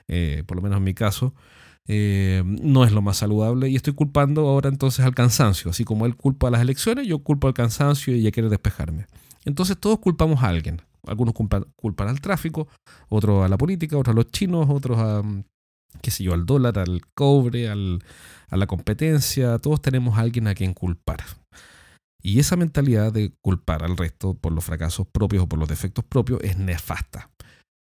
eh, 0.08 0.44
por 0.48 0.58
lo 0.58 0.64
menos 0.64 0.78
en 0.78 0.84
mi 0.84 0.96
caso. 0.96 1.34
Eh, 1.92 2.44
no 2.46 2.84
es 2.84 2.92
lo 2.92 3.02
más 3.02 3.18
saludable 3.18 3.68
y 3.68 3.76
estoy 3.76 3.94
culpando 3.94 4.48
ahora 4.48 4.70
entonces 4.70 5.04
al 5.04 5.16
cansancio. 5.16 5.72
Así 5.72 5.84
como 5.84 6.06
él 6.06 6.16
culpa 6.16 6.48
a 6.48 6.52
las 6.52 6.62
elecciones, 6.62 7.08
yo 7.08 7.18
culpo 7.20 7.48
al 7.48 7.56
cansancio 7.56 8.16
y 8.16 8.22
ya 8.22 8.30
quiere 8.30 8.48
despejarme. 8.48 9.08
Entonces 9.44 9.76
todos 9.76 9.98
culpamos 9.98 10.44
a 10.44 10.50
alguien. 10.50 10.84
Algunos 11.08 11.34
culpan, 11.34 12.08
al 12.08 12.22
tráfico, 12.22 12.68
otros 13.08 13.44
a 13.44 13.50
la 13.50 13.58
política, 13.58 13.98
otros 13.98 14.14
a 14.14 14.16
los 14.16 14.30
chinos, 14.30 14.68
otros 14.70 15.00
a, 15.00 15.24
qué 16.04 16.12
sé 16.12 16.24
yo, 16.24 16.36
al 16.36 16.46
dólar, 16.46 16.78
al 16.78 17.02
cobre, 17.16 17.70
al, 17.70 18.04
a 18.50 18.58
la 18.58 18.68
competencia. 18.68 19.58
Todos 19.58 19.82
tenemos 19.82 20.16
a 20.16 20.22
alguien 20.22 20.48
a 20.48 20.54
quien 20.54 20.76
culpar. 20.76 21.24
Y 22.22 22.38
esa 22.38 22.56
mentalidad 22.56 23.12
de 23.12 23.32
culpar 23.42 23.84
al 23.84 23.98
resto 23.98 24.36
por 24.36 24.52
los 24.52 24.64
fracasos 24.64 25.08
propios 25.08 25.44
o 25.44 25.50
por 25.50 25.58
los 25.58 25.70
defectos 25.70 26.06
propios 26.06 26.40
es 26.44 26.58
nefasta. 26.60 27.32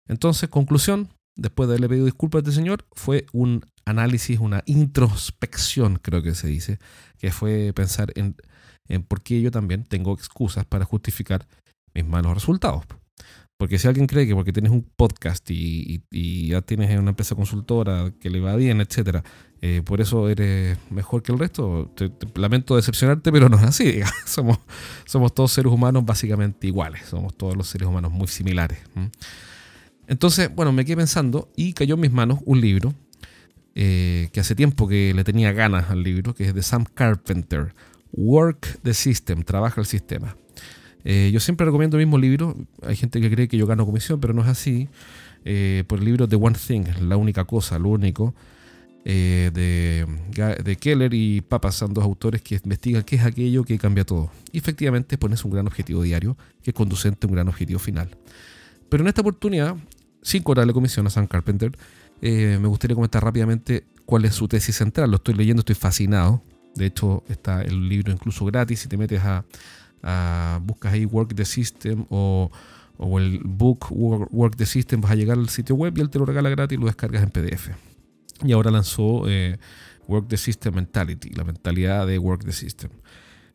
Entonces, 0.07 0.49
conclusión, 0.49 1.09
después 1.37 1.67
de 1.67 1.73
haberle 1.73 1.89
pedido 1.89 2.05
disculpas 2.05 2.39
a 2.39 2.41
este 2.43 2.59
señor, 2.59 2.85
fue 2.93 3.27
un 3.33 3.63
análisis, 3.89 4.39
una 4.39 4.63
introspección, 4.65 5.99
creo 6.01 6.21
que 6.21 6.35
se 6.35 6.47
dice, 6.47 6.79
que 7.17 7.31
fue 7.31 7.73
pensar 7.73 8.13
en, 8.15 8.35
por 9.07 9.21
qué 9.21 9.41
yo 9.41 9.51
también 9.51 9.83
tengo 9.83 10.13
excusas 10.13 10.65
para 10.65 10.85
justificar 10.85 11.47
mis 11.93 12.05
malos 12.05 12.33
resultados. 12.33 12.85
Porque 13.57 13.77
si 13.77 13.89
alguien 13.89 14.07
cree 14.07 14.25
que 14.25 14.33
porque 14.33 14.53
tienes 14.53 14.71
un 14.71 14.83
podcast 14.95 15.45
y, 15.51 16.01
ya 16.47 16.61
tienes 16.61 16.97
una 16.97 17.09
empresa 17.09 17.35
consultora 17.35 18.13
que 18.21 18.29
le 18.29 18.39
va 18.39 18.55
bien, 18.55 18.79
etcétera, 18.79 19.21
eh, 19.61 19.81
por 19.83 19.99
eso 19.99 20.29
eres 20.29 20.77
mejor 20.89 21.21
que 21.21 21.33
el 21.33 21.39
resto, 21.39 21.93
lamento 22.35 22.77
decepcionarte, 22.77 23.33
pero 23.33 23.49
no 23.49 23.57
es 23.57 23.63
así. 23.63 23.99
somos 25.05 25.33
todos 25.35 25.51
seres 25.51 25.73
humanos 25.73 26.05
básicamente 26.05 26.67
iguales, 26.67 27.01
somos 27.09 27.35
todos 27.35 27.57
los 27.57 27.67
seres 27.67 27.89
humanos 27.89 28.13
muy 28.13 28.29
similares. 28.29 28.79
Entonces, 30.07 30.49
bueno, 30.55 30.71
me 30.71 30.85
quedé 30.85 30.95
pensando 30.95 31.51
y 31.57 31.73
cayó 31.73 31.95
en 31.95 32.01
mis 32.01 32.11
manos 32.11 32.39
un 32.45 32.61
libro 32.61 32.93
eh, 33.81 34.27
que 34.33 34.41
hace 34.41 34.55
tiempo 34.55 34.89
que 34.89 35.13
le 35.15 35.23
tenía 35.23 35.53
ganas 35.53 35.89
al 35.89 36.03
libro, 36.03 36.35
que 36.35 36.43
es 36.43 36.53
de 36.53 36.63
Sam 36.63 36.83
Carpenter, 36.93 37.73
Work 38.11 38.79
the 38.83 38.93
System, 38.93 39.43
Trabaja 39.43 39.79
el 39.79 39.87
Sistema. 39.87 40.35
Eh, 41.05 41.29
yo 41.31 41.39
siempre 41.39 41.65
recomiendo 41.65 41.95
el 41.95 42.05
mismo 42.05 42.17
libro, 42.17 42.57
hay 42.81 42.97
gente 42.97 43.21
que 43.21 43.31
cree 43.31 43.47
que 43.47 43.55
yo 43.55 43.65
gano 43.67 43.85
comisión, 43.85 44.19
pero 44.19 44.33
no 44.33 44.41
es 44.41 44.49
así, 44.49 44.89
eh, 45.45 45.85
por 45.87 45.99
el 45.99 46.03
libro 46.03 46.27
The 46.27 46.35
One 46.35 46.57
Thing, 46.57 46.87
La 47.07 47.15
única 47.15 47.45
cosa, 47.45 47.79
lo 47.79 47.87
único, 47.87 48.35
de, 49.05 50.05
Keller 50.77 51.13
y 51.13 51.39
Papa 51.39 51.71
son 51.71 51.93
dos 51.93 52.03
autores 52.03 52.41
que 52.41 52.59
investigan 52.61 53.03
qué 53.03 53.15
es 53.15 53.23
aquello 53.23 53.63
que 53.63 53.77
cambia 53.77 54.03
todo. 54.03 54.29
Y 54.51 54.57
efectivamente 54.57 55.17
pones 55.17 55.45
un 55.45 55.51
gran 55.51 55.65
objetivo 55.67 56.03
diario 56.03 56.35
que 56.61 56.71
es 56.71 56.75
conducente 56.75 57.25
a 57.25 57.29
un 57.29 57.33
gran 57.33 57.47
objetivo 57.47 57.79
final. 57.79 58.09
Pero 58.89 59.03
en 59.03 59.07
esta 59.07 59.21
oportunidad 59.21 59.77
sin 60.21 60.43
cobrarle 60.43 60.73
comisión 60.73 61.07
a 61.07 61.09
Sam 61.09 61.27
Carpenter, 61.27 61.71
eh, 62.21 62.57
me 62.59 62.67
gustaría 62.67 62.95
comentar 62.95 63.23
rápidamente 63.23 63.85
cuál 64.05 64.25
es 64.25 64.35
su 64.35 64.47
tesis 64.47 64.75
central. 64.75 65.11
Lo 65.11 65.17
estoy 65.17 65.35
leyendo, 65.35 65.61
estoy 65.61 65.75
fascinado. 65.75 66.41
De 66.75 66.85
hecho, 66.85 67.23
está 67.29 67.61
el 67.61 67.87
libro 67.87 68.11
incluso 68.11 68.45
gratis. 68.45 68.79
Si 68.79 68.87
te 68.87 68.97
metes 68.97 69.21
a, 69.23 70.59
buscas 70.63 70.93
ahí 70.93 71.05
Work 71.05 71.35
the 71.35 71.45
System 71.45 72.05
o, 72.09 72.49
el 73.17 73.39
book 73.43 73.87
Work, 73.91 74.55
the 74.57 74.65
System, 74.65 75.01
vas 75.01 75.11
a 75.11 75.15
llegar 75.15 75.37
al 75.37 75.49
sitio 75.49 75.75
web 75.75 75.97
y 75.97 76.01
él 76.01 76.09
te 76.09 76.19
lo 76.19 76.25
regala 76.25 76.49
gratis 76.49 76.77
y 76.77 76.81
lo 76.81 76.87
descargas 76.87 77.23
en 77.23 77.29
PDF. 77.29 77.69
Y 78.43 78.51
ahora 78.51 78.71
lanzó 78.71 79.23
eh, 79.27 79.57
Work 80.07 80.27
the 80.27 80.37
System 80.37 80.75
Mentality, 80.75 81.29
la 81.29 81.43
mentalidad 81.43 82.07
de 82.07 82.17
Work 82.17 82.43
the 82.43 82.51
System. 82.51 82.91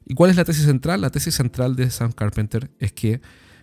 ¿Y 0.06 0.14
cuál 0.14 0.30
es 0.30 0.36
la 0.36 0.44
tesis 0.44 0.64
central? 0.64 1.00
La 1.00 1.10
tesis 1.10 1.34
central 1.34 1.76
de 1.76 1.90
Sam 1.90 2.12
Carpenter 2.12 2.70
es 2.78 2.92
que 2.92 3.20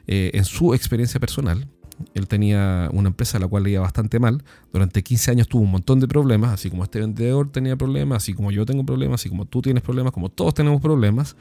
eh, 0.07 0.31
en 0.33 0.45
su 0.45 0.73
experiencia 0.73 1.19
personal, 1.19 1.67
él 2.13 2.27
tenía 2.27 2.89
una 2.93 3.09
empresa 3.09 3.37
a 3.37 3.41
la 3.41 3.47
cual 3.47 3.63
le 3.63 3.71
iba 3.71 3.81
bastante 3.81 4.19
mal. 4.19 4.43
Durante 4.71 5.03
15 5.03 5.31
años 5.31 5.47
tuvo 5.47 5.63
un 5.63 5.71
montón 5.71 5.99
de 5.99 6.07
problemas, 6.07 6.53
así 6.53 6.69
como 6.69 6.83
este 6.83 6.99
vendedor 6.99 7.51
tenía 7.51 7.75
problemas, 7.75 8.23
así 8.23 8.33
como 8.33 8.51
yo 8.51 8.65
tengo 8.65 8.85
problemas, 8.85 9.21
así 9.21 9.29
como 9.29 9.45
tú 9.45 9.61
tienes 9.61 9.83
problemas, 9.83 10.13
como 10.13 10.29
todos 10.29 10.53
tenemos 10.53 10.81
problemas. 10.81 11.35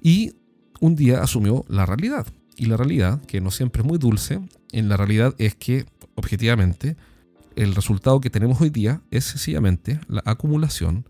Y 0.00 0.32
un 0.80 0.94
día 0.94 1.22
asumió 1.22 1.64
la 1.68 1.86
realidad. 1.86 2.26
Y 2.56 2.66
la 2.66 2.76
realidad, 2.76 3.20
que 3.22 3.40
no 3.40 3.50
siempre 3.50 3.82
es 3.82 3.88
muy 3.88 3.98
dulce, 3.98 4.40
en 4.72 4.88
la 4.88 4.96
realidad 4.96 5.34
es 5.38 5.54
que, 5.54 5.86
objetivamente, 6.14 6.96
el 7.56 7.74
resultado 7.74 8.20
que 8.20 8.30
tenemos 8.30 8.60
hoy 8.60 8.70
día 8.70 9.00
es 9.10 9.24
sencillamente 9.24 10.00
la 10.08 10.22
acumulación 10.24 11.06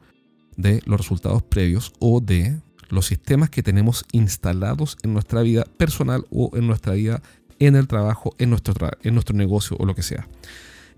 de 0.57 0.83
los 0.87 0.99
resultados 0.99 1.43
previos 1.43 1.93
o 1.99 2.21
de 2.21 2.61
los 2.91 3.07
sistemas 3.07 3.51
que 3.51 3.63
tenemos 3.63 4.05
instalados 4.13 4.97
en 5.03 5.13
nuestra 5.13 5.43
vida 5.43 5.65
personal 5.77 6.25
o 6.31 6.51
en 6.55 6.67
nuestra 6.67 6.95
vida 6.95 7.23
en 7.59 7.77
el 7.77 7.87
trabajo, 7.87 8.35
en 8.39 8.51
nuestro, 8.51 8.75
en 9.03 9.15
nuestro 9.15 9.37
negocio 9.37 9.77
o 9.79 9.87
lo 9.87 9.95
que 9.95 10.03
sea. 10.03 10.29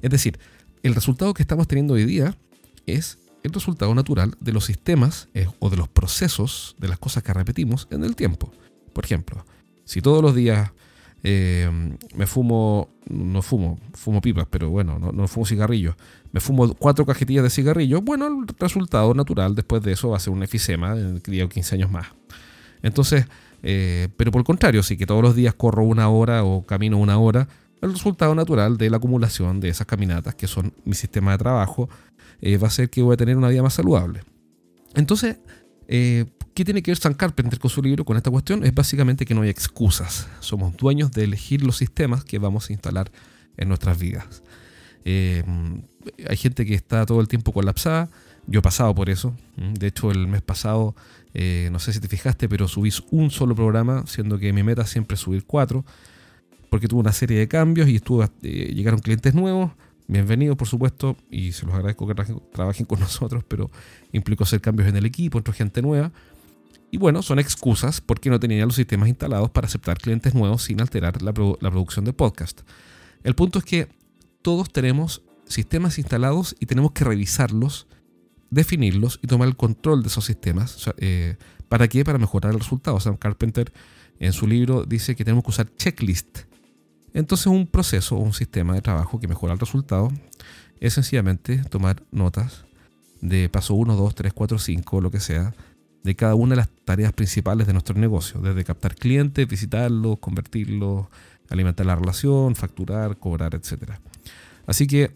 Es 0.03 0.11
decir, 0.11 0.39
el 0.83 0.95
resultado 0.95 1.35
que 1.35 1.43
estamos 1.43 1.67
teniendo 1.69 1.95
hoy 1.95 2.05
día 2.05 2.37
es 2.87 3.19
el 3.43 3.53
resultado 3.53 3.95
natural 3.95 4.35
de 4.41 4.53
los 4.53 4.65
sistemas 4.65 5.29
eh, 5.35 5.47
o 5.59 5.71
de 5.71 5.77
los 5.77 5.89
procesos 5.89 6.75
de 6.79 6.89
las 6.89 6.99
cosas 6.99 7.23
que 7.23 7.33
repetimos 7.33 7.87
en 7.91 8.05
el 8.05 8.17
tiempo. 8.17 8.53
Por 8.93 9.05
ejemplo, 9.05 9.45
si 9.85 10.03
todos 10.03 10.23
los 10.23 10.35
días 10.35 10.73
eh, 11.23 11.71
me 12.15 12.27
fumo, 12.27 12.89
no 13.09 13.43
fumo, 13.43 13.79
fumo 13.95 14.21
pipas, 14.21 14.47
pero 14.51 14.71
bueno, 14.71 14.99
no, 14.99 15.13
no, 15.13 15.29
fumo 15.29 15.47
cigarrillos, 15.47 15.95
me 16.33 16.41
fumo 16.41 16.75
cuatro 16.75 17.07
cajetillas 17.07 17.45
de 17.45 17.51
cigarrillos, 17.51 18.03
bueno, 18.05 18.27
el 18.27 18.47
resultado 18.59 19.15
natural 19.15 19.55
después 19.55 19.83
de 19.83 19.93
eso 19.93 20.11
va 20.11 20.19
a 20.19 20.21
ser 20.21 20.33
un 20.33 20.43
efisema 20.43 20.93
en 20.93 21.21
10 21.21 21.47
o 21.47 21.49
15 21.49 21.75
años 21.75 21.91
más. 21.91 22.07
Entonces, 22.83 23.27
eh, 23.63 24.09
pero 24.17 24.31
por 24.31 24.41
el 24.41 24.45
contrario, 24.45 24.83
si 24.83 24.97
que 24.97 25.07
todos 25.07 25.23
los 25.23 25.35
días 25.35 25.55
corro 25.55 25.85
una 25.85 26.09
hora 26.09 26.45
o 26.45 26.65
camino 26.67 26.99
una 26.99 27.19
hora, 27.19 27.49
el 27.81 27.93
resultado 27.93 28.35
natural 28.35 28.79
de 28.79 28.91
la 28.91 28.97
acumulación 28.97 29.61
de 29.61 29.69
esas 29.69 29.87
caminatas, 29.87 30.35
que 30.35 30.47
son 30.47 30.73
mi 30.85 30.95
sistema 30.95 31.33
de 31.33 31.39
trabajo, 31.39 31.89
eh, 32.41 32.57
va 32.59 32.69
a 32.69 32.71
ser 32.71 32.91
que 32.91 33.03
voy 33.03 33.15
a 33.15 33.17
tener 33.17 33.37
una 33.37 33.49
vida 33.49 33.63
más 33.63 33.75
saludable. 33.75 34.23
Entonces, 34.95 35.37
eh, 35.89 36.27
¿qué 36.55 36.65
tiene 36.65 36.83
que 36.83 36.91
ver 36.91 36.99
San 36.99 37.15
Carpenter 37.15 37.59
con 37.59 37.71
su 37.71 37.83
libro 37.83 38.05
con 38.05 38.17
esta 38.17 38.31
cuestión? 38.31 38.65
Es 38.65 38.75
básicamente 38.75 39.25
que 39.25 39.35
no 39.35 39.43
hay 39.43 39.51
excusas. 39.51 40.29
Somos 40.41 40.77
dueños 40.77 41.11
de 41.13 41.25
elegir 41.25 41.63
los 41.63 41.77
sistemas 41.77 42.25
que 42.25 42.39
vamos 42.39 42.71
a 42.71 42.73
instalar 42.73 43.11
en 43.57 43.69
nuestras 43.69 43.99
vidas. 43.99 44.43
hay 45.05 46.37
gente 46.37 46.65
que 46.67 46.75
está 46.75 47.07
todo 47.07 47.21
el 47.21 47.29
tiempo 47.29 47.53
colapsada. 47.53 48.11
Yo 48.47 48.61
he 48.61 48.63
pasado 48.63 48.95
por 48.95 49.11
eso. 49.11 49.35
De 49.57 49.89
hecho, 49.89 50.11
el 50.11 50.29
mes 50.29 50.43
pasado 50.43 50.95
eh, 51.39 51.69
no 51.71 51.79
sé 51.79 51.93
si 51.93 52.01
te 52.01 52.09
fijaste, 52.09 52.49
pero 52.49 52.67
subís 52.67 53.03
un 53.11 53.31
solo 53.31 53.55
programa, 53.55 54.05
siendo 54.07 54.39
que 54.39 54.55
mi 54.55 54.63
meta 54.63 54.87
siempre 54.87 55.17
es 55.17 55.21
subir 55.21 55.45
cuatro, 55.45 55.85
porque 56.71 56.89
tuve 56.89 57.01
una 57.01 57.13
serie 57.13 57.39
de 57.39 57.47
cambios 57.47 57.91
y 57.91 57.97
estuvo, 57.97 58.25
eh, 58.25 58.73
llegaron 58.75 59.01
clientes 59.01 59.35
nuevos. 59.35 59.71
Bienvenidos, 60.09 60.57
por 60.57 60.67
supuesto, 60.67 61.15
y 61.31 61.53
se 61.53 61.67
los 61.67 61.75
agradezco 61.75 62.07
que 62.07 62.15
trabajen 62.55 62.87
con 62.87 63.01
nosotros, 63.01 63.45
pero 63.47 63.71
implicó 64.13 64.45
hacer 64.45 64.63
cambios 64.63 64.89
en 64.89 64.97
el 64.97 65.05
equipo, 65.05 65.37
entre 65.37 65.53
gente 65.53 65.83
nueva. 65.83 66.11
Y 66.91 66.97
bueno, 66.97 67.21
son 67.21 67.39
excusas 67.39 68.01
porque 68.01 68.31
no 68.31 68.41
tenía 68.41 68.65
los 68.65 68.77
sistemas 68.77 69.11
instalados 69.11 69.51
para 69.51 69.67
aceptar 69.67 69.99
clientes 69.99 70.35
nuevos 70.35 70.63
sin 70.63 70.81
alterar 70.81 71.21
la 71.21 71.35
producción 71.35 72.07
de 72.07 72.15
podcast. 72.15 72.63
El 73.25 73.35
punto 73.35 73.59
es 73.59 73.67
que 73.67 73.89
todos 74.41 74.73
tenemos 74.73 75.21
sistemas 75.45 75.99
instalados 75.99 76.57
y 76.61 76.65
tenemos 76.65 76.93
que 76.93 77.05
revisarlos 77.05 77.87
definirlos 78.51 79.19
y 79.23 79.27
tomar 79.27 79.49
el 79.49 79.57
control 79.57 80.03
de 80.03 80.09
esos 80.09 80.25
sistemas. 80.25 80.91
Eh, 80.99 81.37
¿Para 81.69 81.89
qué? 81.89 82.05
Para 82.05 82.19
mejorar 82.19 82.53
el 82.53 82.61
resultado. 82.61 83.01
Sam 83.01 83.17
Carpenter 83.17 83.73
en 84.19 84.33
su 84.33 84.47
libro 84.47 84.85
dice 84.85 85.17
que 85.17 85.25
tenemos 85.25 85.45
que 85.45 85.51
usar 85.51 85.75
checklist. 85.77 86.41
Entonces 87.13 87.47
un 87.47 87.67
proceso 87.67 88.17
o 88.17 88.21
un 88.21 88.33
sistema 88.33 88.75
de 88.75 88.83
trabajo 88.83 89.19
que 89.19 89.29
mejora 89.29 89.53
el 89.53 89.59
resultado 89.59 90.13
es 90.81 90.95
sencillamente 90.95 91.59
tomar 91.71 92.03
notas 92.11 92.65
de 93.21 93.49
paso 93.49 93.75
1, 93.75 93.97
2, 93.97 94.15
3, 94.15 94.33
4, 94.33 94.59
5, 94.59 95.01
lo 95.01 95.11
que 95.11 95.21
sea, 95.21 95.55
de 96.05 96.15
cada 96.15 96.35
una 96.35 96.51
de 96.51 96.57
las 96.57 96.69
tareas 96.85 97.13
principales 97.13 97.67
de 97.67 97.73
nuestro 97.73 97.99
negocio, 97.99 98.41
desde 98.41 98.65
captar 98.65 98.95
clientes, 98.95 99.49
visitarlos, 99.49 100.19
convertirlos, 100.19 101.07
alimentar 101.49 101.87
la 101.87 101.97
relación, 101.97 102.55
facturar, 102.55 103.17
cobrar, 103.17 103.55
etc. 103.55 103.93
Así 104.67 104.87
que 104.87 105.11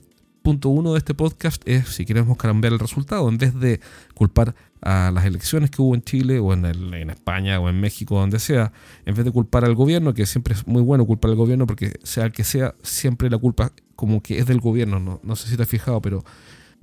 punto 0.51 0.69
uno 0.71 0.95
de 0.95 0.99
este 0.99 1.15
podcast 1.15 1.63
es 1.65 1.91
si 1.91 2.05
queremos 2.05 2.37
cambiar 2.37 2.73
el 2.73 2.81
resultado, 2.81 3.29
en 3.29 3.39
vez 3.39 3.55
de 3.55 3.79
culpar 4.15 4.57
a 4.83 5.13
las 5.15 5.25
elecciones 5.25 5.71
que 5.71 5.81
hubo 5.81 5.95
en 5.95 6.03
Chile 6.03 6.41
o 6.41 6.53
en, 6.53 6.65
España 7.09 7.61
o 7.61 7.69
en 7.69 7.81
México, 7.81 8.19
donde 8.19 8.41
sea, 8.41 8.73
en 9.07 9.15
vez 9.15 9.25
de 9.25 9.31
culpar 9.31 9.65
al 9.65 9.77
gobierno, 9.77 10.13
que 10.13 10.27
siempre 10.27 10.55
es 10.55 10.67
muy 10.67 10.83
bueno 10.83 11.07
culpar 11.07 11.31
al 11.31 11.37
gobierno 11.37 11.69
porque 11.69 11.93
sea 12.03 12.25
el 12.25 12.33
que 12.33 12.43
sea, 12.43 12.75
siempre 12.83 13.31
la 13.31 13.39
culpa 13.39 13.73
como 13.95 14.25
que 14.25 14.41
es 14.41 14.47
del 14.47 14.59
gobierno, 14.59 15.21
no, 15.23 15.37
sé 15.37 15.49
si 15.49 15.57
te 15.57 15.63
has 15.63 15.69
fijado, 15.69 16.03
pero 16.03 16.25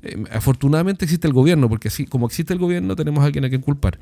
eh, 0.01 0.24
afortunadamente 0.31 1.03
existe 1.03 1.27
el 1.27 1.33
gobierno, 1.33 1.67
porque 1.67 1.89
así 1.89 2.05
como 2.05 2.25
existe 2.25 2.53
el 2.53 2.59
gobierno 2.59 2.95
tenemos 2.95 3.21
a 3.21 3.25
alguien 3.25 3.43
a 3.43 3.50
quien 3.50 3.62
culpar. 3.62 4.00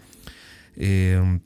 Eh, 0.76 1.40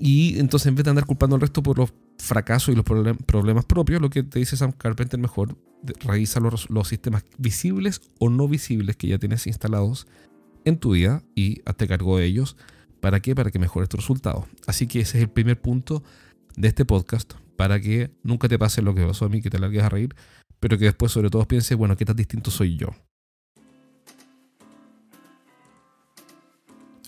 y 0.00 0.40
entonces 0.40 0.66
en 0.66 0.74
vez 0.74 0.82
de 0.82 0.90
andar 0.90 1.06
culpando 1.06 1.36
al 1.36 1.40
resto 1.40 1.62
por 1.62 1.78
los 1.78 1.92
fracasos 2.18 2.72
y 2.72 2.76
los 2.76 2.84
problemas 2.84 3.64
propios, 3.64 4.02
lo 4.02 4.10
que 4.10 4.24
te 4.24 4.40
dice 4.40 4.56
Sam 4.56 4.72
Carpenter 4.72 5.20
mejor, 5.20 5.56
revisa 6.00 6.40
los, 6.40 6.68
sistemas 6.88 7.24
visibles 7.38 8.00
o 8.18 8.30
no 8.30 8.48
visibles 8.48 8.96
que 8.96 9.08
ya 9.08 9.18
tienes 9.18 9.46
instalados 9.46 10.06
en 10.64 10.78
tu 10.78 10.92
vida 10.92 11.22
y 11.34 11.60
hazte 11.64 11.88
cargo 11.88 12.18
de 12.18 12.24
ellos. 12.24 12.56
¿Para 13.00 13.20
qué? 13.20 13.34
Para 13.34 13.50
que 13.50 13.58
mejores 13.58 13.88
tu 13.88 13.96
resultado. 13.96 14.46
Así 14.66 14.86
que 14.86 15.00
ese 15.00 15.18
es 15.18 15.24
el 15.24 15.30
primer 15.30 15.60
punto 15.60 16.02
de 16.56 16.68
este 16.68 16.84
podcast, 16.84 17.34
para 17.56 17.80
que 17.80 18.10
nunca 18.22 18.48
te 18.48 18.58
pase 18.58 18.80
lo 18.80 18.94
que 18.94 19.04
pasó 19.04 19.26
a 19.26 19.28
mí, 19.28 19.42
que 19.42 19.50
te 19.50 19.58
largues 19.58 19.82
a 19.82 19.88
reír, 19.88 20.14
pero 20.60 20.78
que 20.78 20.86
después 20.86 21.12
sobre 21.12 21.30
todo 21.30 21.46
pienses, 21.46 21.76
bueno, 21.76 21.96
¿qué 21.96 22.04
tan 22.04 22.16
distinto 22.16 22.50
soy 22.50 22.76
yo? 22.76 22.88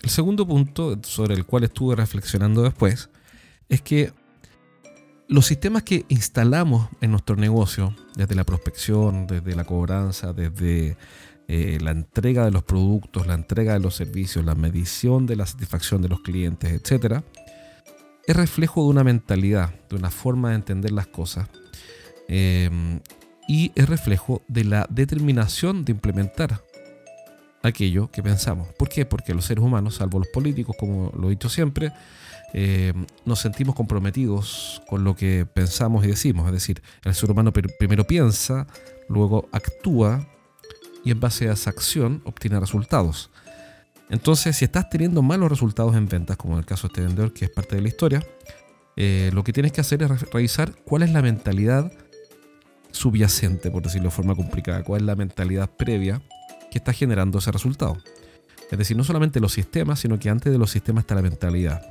El 0.03 0.09
segundo 0.09 0.47
punto 0.47 0.99
sobre 1.03 1.33
el 1.33 1.45
cual 1.45 1.63
estuve 1.63 1.95
reflexionando 1.95 2.61
después 2.61 3.09
es 3.67 3.81
que 3.81 4.13
los 5.27 5.45
sistemas 5.45 5.83
que 5.83 6.05
instalamos 6.07 6.87
en 7.01 7.11
nuestro 7.11 7.35
negocio, 7.35 7.93
desde 8.15 8.35
la 8.35 8.43
prospección, 8.43 9.27
desde 9.27 9.55
la 9.55 9.65
cobranza, 9.65 10.33
desde 10.33 10.97
eh, 11.47 11.77
la 11.81 11.91
entrega 11.91 12.45
de 12.45 12.51
los 12.51 12.63
productos, 12.63 13.27
la 13.27 13.33
entrega 13.33 13.73
de 13.73 13.79
los 13.79 13.95
servicios, 13.95 14.45
la 14.45 14.55
medición 14.55 15.25
de 15.25 15.35
la 15.35 15.45
satisfacción 15.45 16.01
de 16.01 16.09
los 16.09 16.21
clientes, 16.21 16.71
etc., 16.71 17.21
es 18.25 18.35
reflejo 18.35 18.83
de 18.83 18.89
una 18.89 19.03
mentalidad, 19.05 19.73
de 19.89 19.95
una 19.95 20.09
forma 20.09 20.49
de 20.49 20.55
entender 20.55 20.91
las 20.91 21.07
cosas. 21.07 21.47
Eh, 22.27 22.69
y 23.47 23.71
es 23.75 23.87
reflejo 23.87 24.41
de 24.49 24.65
la 24.65 24.85
determinación 24.89 25.85
de 25.85 25.93
implementar 25.93 26.61
aquello 27.63 28.11
que 28.11 28.21
pensamos. 28.21 28.67
¿Por 28.77 28.89
qué? 28.89 29.05
Porque 29.05 29.33
los 29.33 29.45
seres 29.45 29.63
humanos, 29.63 29.95
salvo 29.95 30.19
los 30.19 30.27
políticos, 30.27 30.75
como 30.77 31.11
lo 31.17 31.27
he 31.27 31.31
dicho 31.31 31.47
siempre, 31.47 31.93
eh, 32.53 32.93
nos 33.25 33.39
sentimos 33.39 33.75
comprometidos 33.75 34.81
con 34.87 35.03
lo 35.03 35.15
que 35.15 35.45
pensamos 35.45 36.05
y 36.05 36.07
decimos. 36.07 36.47
Es 36.47 36.53
decir, 36.53 36.81
el 37.03 37.13
ser 37.13 37.31
humano 37.31 37.51
primero 37.51 38.05
piensa, 38.05 38.67
luego 39.09 39.49
actúa 39.51 40.27
y 41.03 41.11
en 41.11 41.19
base 41.19 41.49
a 41.49 41.53
esa 41.53 41.69
acción 41.69 42.21
obtiene 42.25 42.59
resultados. 42.59 43.29
Entonces, 44.09 44.55
si 44.55 44.65
estás 44.65 44.89
teniendo 44.89 45.21
malos 45.21 45.49
resultados 45.49 45.95
en 45.95 46.07
ventas, 46.07 46.37
como 46.37 46.53
en 46.53 46.59
el 46.59 46.65
caso 46.65 46.87
de 46.87 46.93
este 46.93 47.01
vendedor, 47.01 47.33
que 47.33 47.45
es 47.45 47.51
parte 47.51 47.75
de 47.75 47.81
la 47.81 47.89
historia, 47.89 48.25
eh, 48.95 49.29
lo 49.33 49.43
que 49.43 49.51
tienes 49.51 49.73
que 49.73 49.81
hacer 49.81 50.01
es 50.01 50.21
revisar 50.31 50.73
cuál 50.85 51.03
es 51.03 51.11
la 51.11 51.21
mentalidad 51.21 51.91
subyacente, 52.91 53.69
por 53.69 53.83
decirlo 53.83 54.09
de 54.09 54.15
forma 54.15 54.33
complicada, 54.33 54.83
cuál 54.83 55.01
es 55.01 55.05
la 55.07 55.15
mentalidad 55.15 55.69
previa 55.69 56.21
que 56.71 56.77
está 56.77 56.93
generando 56.93 57.39
ese 57.39 57.51
resultado. 57.51 57.97
Es 58.71 58.77
decir, 58.77 58.97
no 58.97 59.03
solamente 59.03 59.39
los 59.39 59.53
sistemas, 59.53 59.99
sino 59.99 60.19
que 60.19 60.29
antes 60.29 60.51
de 60.51 60.57
los 60.57 60.71
sistemas 60.71 61.03
está 61.03 61.15
la 61.15 61.21
mentalidad. 61.21 61.81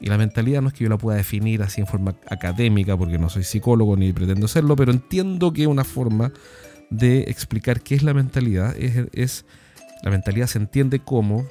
Y 0.00 0.06
la 0.06 0.16
mentalidad 0.16 0.62
no 0.62 0.68
es 0.68 0.74
que 0.74 0.84
yo 0.84 0.90
la 0.90 0.96
pueda 0.96 1.18
definir 1.18 1.62
así 1.62 1.80
en 1.80 1.86
forma 1.86 2.16
académica, 2.28 2.96
porque 2.96 3.18
no 3.18 3.28
soy 3.28 3.44
psicólogo 3.44 3.96
ni 3.96 4.12
pretendo 4.12 4.48
serlo, 4.48 4.74
pero 4.76 4.92
entiendo 4.92 5.52
que 5.52 5.66
una 5.66 5.84
forma 5.84 6.32
de 6.88 7.20
explicar 7.28 7.82
qué 7.82 7.94
es 7.94 8.02
la 8.02 8.14
mentalidad 8.14 8.74
es, 8.76 9.44
la 10.02 10.10
mentalidad 10.10 10.46
se 10.46 10.58
entiende 10.58 11.00
como, 11.00 11.44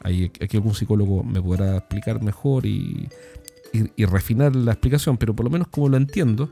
hay, 0.00 0.32
aquí 0.40 0.56
algún 0.56 0.74
psicólogo 0.74 1.22
me 1.22 1.40
podrá 1.40 1.76
explicar 1.76 2.20
mejor 2.20 2.66
y, 2.66 3.08
y 3.72 4.04
refinar 4.04 4.56
la 4.56 4.72
explicación, 4.72 5.16
pero 5.16 5.34
por 5.34 5.44
lo 5.44 5.50
menos 5.50 5.68
como 5.68 5.88
lo 5.88 5.96
entiendo, 5.96 6.50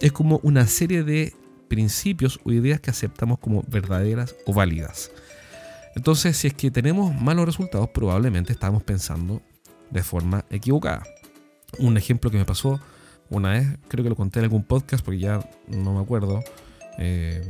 es 0.00 0.12
como 0.12 0.40
una 0.42 0.66
serie 0.66 1.02
de 1.04 1.34
principios 1.68 2.40
o 2.44 2.52
ideas 2.52 2.80
que 2.80 2.90
aceptamos 2.90 3.38
como 3.38 3.64
verdaderas 3.68 4.34
o 4.44 4.52
válidas. 4.52 5.10
Entonces, 5.96 6.36
si 6.36 6.48
es 6.48 6.54
que 6.54 6.70
tenemos 6.70 7.18
malos 7.20 7.46
resultados, 7.46 7.88
probablemente 7.90 8.52
estamos 8.52 8.82
pensando 8.82 9.40
de 9.90 10.02
forma 10.02 10.44
equivocada. 10.50 11.02
Un 11.78 11.96
ejemplo 11.96 12.30
que 12.30 12.38
me 12.38 12.44
pasó 12.44 12.80
una 13.28 13.50
vez, 13.50 13.66
creo 13.88 14.02
que 14.02 14.10
lo 14.10 14.16
conté 14.16 14.40
en 14.40 14.44
algún 14.44 14.64
podcast 14.64 15.04
porque 15.04 15.20
ya 15.20 15.40
no 15.68 15.94
me 15.94 16.00
acuerdo 16.00 16.42
eh, 16.98 17.42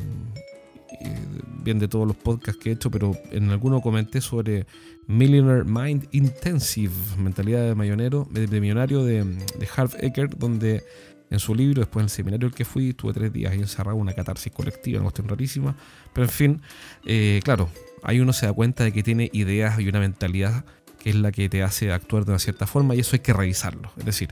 bien 1.62 1.78
de 1.78 1.88
todos 1.88 2.06
los 2.06 2.16
podcasts 2.16 2.60
que 2.62 2.70
he 2.70 2.72
hecho, 2.72 2.90
pero 2.90 3.16
en 3.30 3.50
alguno 3.50 3.80
comenté 3.80 4.20
sobre 4.20 4.66
Millionaire 5.06 5.64
Mind 5.64 6.08
Intensive, 6.12 6.92
mentalidad 7.18 7.66
de 7.66 7.74
millonero, 7.74 8.28
de, 8.30 8.60
millonario 8.60 9.04
de, 9.04 9.24
de 9.24 9.68
Harv 9.74 9.96
Eker, 10.00 10.36
donde 10.36 10.82
en 11.30 11.38
su 11.38 11.54
libro, 11.54 11.80
después 11.80 12.02
en 12.02 12.06
el 12.06 12.10
seminario 12.10 12.48
al 12.48 12.54
que 12.54 12.64
fui, 12.64 12.92
tuve 12.92 13.12
tres 13.12 13.32
días 13.32 13.52
ahí 13.52 13.60
encerrado, 13.60 13.96
una 13.96 14.12
catarsis 14.12 14.52
colectiva, 14.52 14.98
una 14.98 15.04
cuestión 15.04 15.28
rarísima. 15.28 15.76
Pero 16.12 16.26
en 16.26 16.30
fin, 16.30 16.62
eh, 17.06 17.40
claro, 17.44 17.70
ahí 18.02 18.20
uno 18.20 18.32
se 18.32 18.46
da 18.46 18.52
cuenta 18.52 18.84
de 18.84 18.92
que 18.92 19.02
tiene 19.02 19.30
ideas 19.32 19.78
y 19.78 19.88
una 19.88 20.00
mentalidad 20.00 20.64
que 21.00 21.10
es 21.10 21.16
la 21.16 21.32
que 21.32 21.48
te 21.48 21.62
hace 21.62 21.90
actuar 21.92 22.24
de 22.24 22.32
una 22.32 22.38
cierta 22.38 22.66
forma 22.66 22.94
y 22.94 23.00
eso 23.00 23.16
hay 23.16 23.20
que 23.20 23.32
revisarlo. 23.32 23.90
Es 23.96 24.04
decir, 24.04 24.30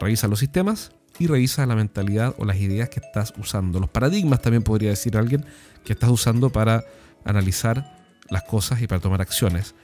revisa 0.00 0.28
los 0.28 0.38
sistemas 0.38 0.92
y 1.18 1.26
revisa 1.26 1.66
la 1.66 1.74
mentalidad 1.74 2.34
o 2.38 2.44
las 2.44 2.56
ideas 2.56 2.88
que 2.88 3.00
estás 3.00 3.34
usando. 3.36 3.80
Los 3.80 3.90
paradigmas 3.90 4.40
también 4.40 4.62
podría 4.62 4.90
decir 4.90 5.16
alguien 5.16 5.44
que 5.84 5.92
estás 5.92 6.10
usando 6.10 6.50
para 6.50 6.84
analizar 7.24 8.06
las 8.30 8.44
cosas 8.44 8.80
y 8.80 8.86
para 8.86 9.00
tomar 9.00 9.20
acciones. 9.20 9.74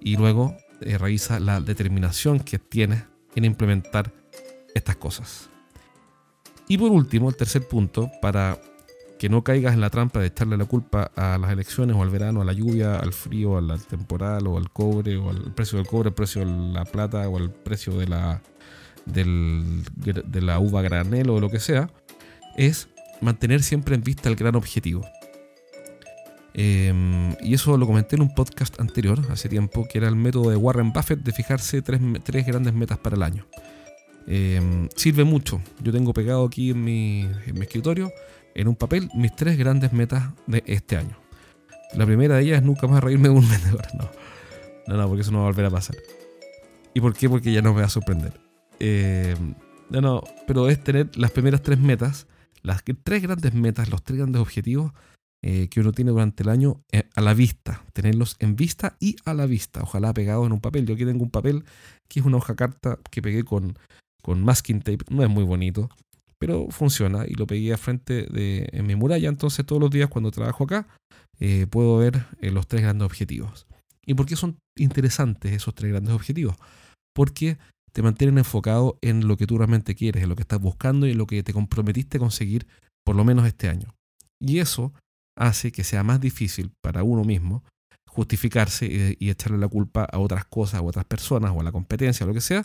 Y 0.00 0.16
luego 0.16 0.56
eh, 0.80 0.98
revisa 0.98 1.40
la 1.40 1.60
determinación 1.60 2.40
que 2.40 2.58
tienes 2.58 3.04
en 3.36 3.44
implementar 3.44 4.12
estas 4.74 4.96
cosas. 4.96 5.48
Y 6.68 6.78
por 6.78 6.90
último, 6.90 7.28
el 7.28 7.36
tercer 7.36 7.66
punto, 7.66 8.10
para 8.20 8.60
que 9.20 9.28
no 9.28 9.44
caigas 9.44 9.74
en 9.74 9.82
la 9.82 9.90
trampa 9.90 10.18
de 10.18 10.28
echarle 10.28 10.56
la 10.56 10.64
culpa 10.64 11.10
a 11.14 11.36
las 11.36 11.52
elecciones 11.52 11.94
o 11.94 12.02
al 12.02 12.08
verano, 12.08 12.40
a 12.40 12.44
la 12.46 12.54
lluvia, 12.54 12.96
al 12.96 13.12
frío, 13.12 13.58
al 13.58 13.78
temporal 13.84 14.46
o 14.46 14.56
al 14.56 14.70
cobre 14.70 15.18
o 15.18 15.28
al 15.28 15.52
precio 15.52 15.76
del 15.76 15.86
cobre, 15.86 16.08
al 16.08 16.14
precio 16.14 16.40
de 16.40 16.72
la 16.72 16.86
plata 16.86 17.28
o 17.28 17.36
al 17.36 17.50
precio 17.50 17.92
de 17.98 18.08
la, 18.08 18.40
de 19.04 20.40
la 20.40 20.58
uva 20.58 20.80
granel 20.80 21.28
o 21.28 21.38
lo 21.38 21.50
que 21.50 21.60
sea, 21.60 21.90
es 22.56 22.88
mantener 23.20 23.62
siempre 23.62 23.94
en 23.94 24.02
vista 24.02 24.30
el 24.30 24.36
gran 24.36 24.56
objetivo. 24.56 25.06
Em, 26.54 27.34
y 27.42 27.52
eso 27.52 27.76
lo 27.76 27.86
comenté 27.86 28.16
en 28.16 28.22
un 28.22 28.34
podcast 28.34 28.80
anterior, 28.80 29.20
hace 29.30 29.50
tiempo, 29.50 29.86
que 29.86 29.98
era 29.98 30.08
el 30.08 30.16
método 30.16 30.48
de 30.48 30.56
Warren 30.56 30.94
Buffett 30.94 31.20
de 31.20 31.32
fijarse 31.32 31.82
tres, 31.82 32.00
tres 32.24 32.46
grandes 32.46 32.72
metas 32.72 32.96
para 32.96 33.16
el 33.16 33.22
año. 33.22 33.46
Em, 34.26 34.88
sirve 34.94 35.24
mucho. 35.24 35.60
Yo 35.82 35.92
tengo 35.92 36.12
pegado 36.12 36.44
aquí 36.44 36.70
en 36.70 36.84
mi, 36.84 37.28
escritorio, 37.60 38.12
en 38.54 38.68
un 38.68 38.76
papel, 38.76 39.10
mis 39.14 39.34
tres 39.34 39.58
grandes 39.58 39.92
metas 39.92 40.30
de 40.46 40.62
este 40.66 40.96
año. 40.96 41.16
La 41.94 42.06
primera 42.06 42.36
de 42.36 42.42
ellas 42.42 42.58
es 42.58 42.64
nunca 42.64 42.86
más 42.86 43.02
reírme 43.02 43.28
de 43.28 43.34
un 43.34 43.48
vendedor. 43.50 43.86
No, 43.94 44.10
no, 44.86 44.96
no, 44.96 45.08
porque 45.08 45.22
eso 45.22 45.32
no 45.32 45.38
va 45.38 45.44
a 45.44 45.48
volver 45.48 45.66
a 45.66 45.70
pasar. 45.70 45.96
¿Y 46.94 47.00
por 47.00 47.14
qué? 47.14 47.28
Porque 47.28 47.52
ya 47.52 47.62
no 47.62 47.72
me 47.72 47.80
va 47.80 47.86
a 47.86 47.90
sorprender. 47.90 48.40
Em, 48.78 49.54
no, 49.90 50.00
no, 50.00 50.22
pero 50.46 50.68
es 50.68 50.82
tener 50.82 51.16
las 51.16 51.30
primeras 51.30 51.62
tres 51.62 51.78
metas, 51.78 52.26
las 52.62 52.82
tres 53.02 53.22
grandes 53.22 53.54
metas, 53.54 53.88
los 53.90 54.02
tres 54.02 54.18
grandes 54.18 54.40
objetivos 54.40 54.92
eh, 55.42 55.68
que 55.68 55.80
uno 55.80 55.92
tiene 55.92 56.10
durante 56.10 56.42
el 56.42 56.48
año 56.48 56.82
eh, 56.92 57.04
a 57.14 57.20
la 57.20 57.34
vista, 57.34 57.84
tenerlos 57.92 58.36
en 58.40 58.56
vista 58.56 58.96
y 59.00 59.16
a 59.24 59.34
la 59.34 59.46
vista, 59.46 59.80
ojalá 59.82 60.12
pegados 60.12 60.46
en 60.46 60.52
un 60.52 60.60
papel. 60.60 60.86
Yo 60.86 60.94
aquí 60.94 61.04
tengo 61.04 61.22
un 61.22 61.30
papel 61.30 61.64
que 62.08 62.20
es 62.20 62.26
una 62.26 62.36
hoja 62.36 62.54
carta 62.56 62.98
que 63.10 63.22
pegué 63.22 63.44
con 63.44 63.76
con 64.22 64.42
masking 64.44 64.80
tape. 64.80 65.04
No 65.10 65.22
es 65.22 65.28
muy 65.28 65.44
bonito, 65.44 65.88
pero 66.40 66.68
funciona 66.70 67.26
y 67.28 67.34
lo 67.34 67.46
pegué 67.46 67.72
a 67.72 67.76
frente 67.76 68.26
de, 68.30 68.68
mi 68.82 68.96
muralla. 68.96 69.28
Entonces 69.28 69.64
todos 69.66 69.80
los 69.80 69.90
días 69.90 70.08
cuando 70.08 70.30
trabajo 70.30 70.64
acá 70.64 70.88
eh, 71.38 71.66
puedo 71.68 71.98
ver 71.98 72.24
eh, 72.40 72.50
los 72.50 72.66
tres 72.66 72.82
grandes 72.82 73.04
objetivos. 73.04 73.66
¿Y 74.06 74.14
por 74.14 74.26
qué 74.26 74.36
son 74.36 74.58
interesantes 74.76 75.52
esos 75.52 75.74
tres 75.74 75.92
grandes 75.92 76.14
objetivos? 76.14 76.56
Porque 77.14 77.58
te 77.92 78.02
mantienen 78.02 78.38
enfocado 78.38 78.98
en 79.02 79.28
lo 79.28 79.36
que 79.36 79.46
tú 79.46 79.58
realmente 79.58 79.94
quieres, 79.94 80.22
en 80.22 80.30
lo 80.30 80.36
que 80.36 80.42
estás 80.42 80.60
buscando 80.60 81.06
y 81.06 81.10
en 81.10 81.18
lo 81.18 81.26
que 81.26 81.42
te 81.42 81.52
comprometiste 81.52 82.16
a 82.16 82.20
conseguir 82.20 82.66
por 83.04 83.16
lo 83.16 83.24
menos 83.24 83.46
este 83.46 83.68
año. 83.68 83.94
Y 84.40 84.58
eso 84.60 84.94
hace 85.36 85.72
que 85.72 85.84
sea 85.84 86.02
más 86.02 86.20
difícil 86.20 86.72
para 86.82 87.02
uno 87.02 87.22
mismo 87.22 87.64
justificarse 88.08 88.86
y, 88.86 89.26
y 89.26 89.30
echarle 89.30 89.58
la 89.58 89.68
culpa 89.68 90.04
a 90.04 90.18
otras 90.18 90.46
cosas, 90.46 90.80
a 90.80 90.82
otras 90.82 91.04
personas 91.04 91.52
o 91.54 91.60
a 91.60 91.64
la 91.64 91.70
competencia 91.70 92.24
o 92.24 92.28
lo 92.28 92.34
que 92.34 92.40
sea, 92.40 92.64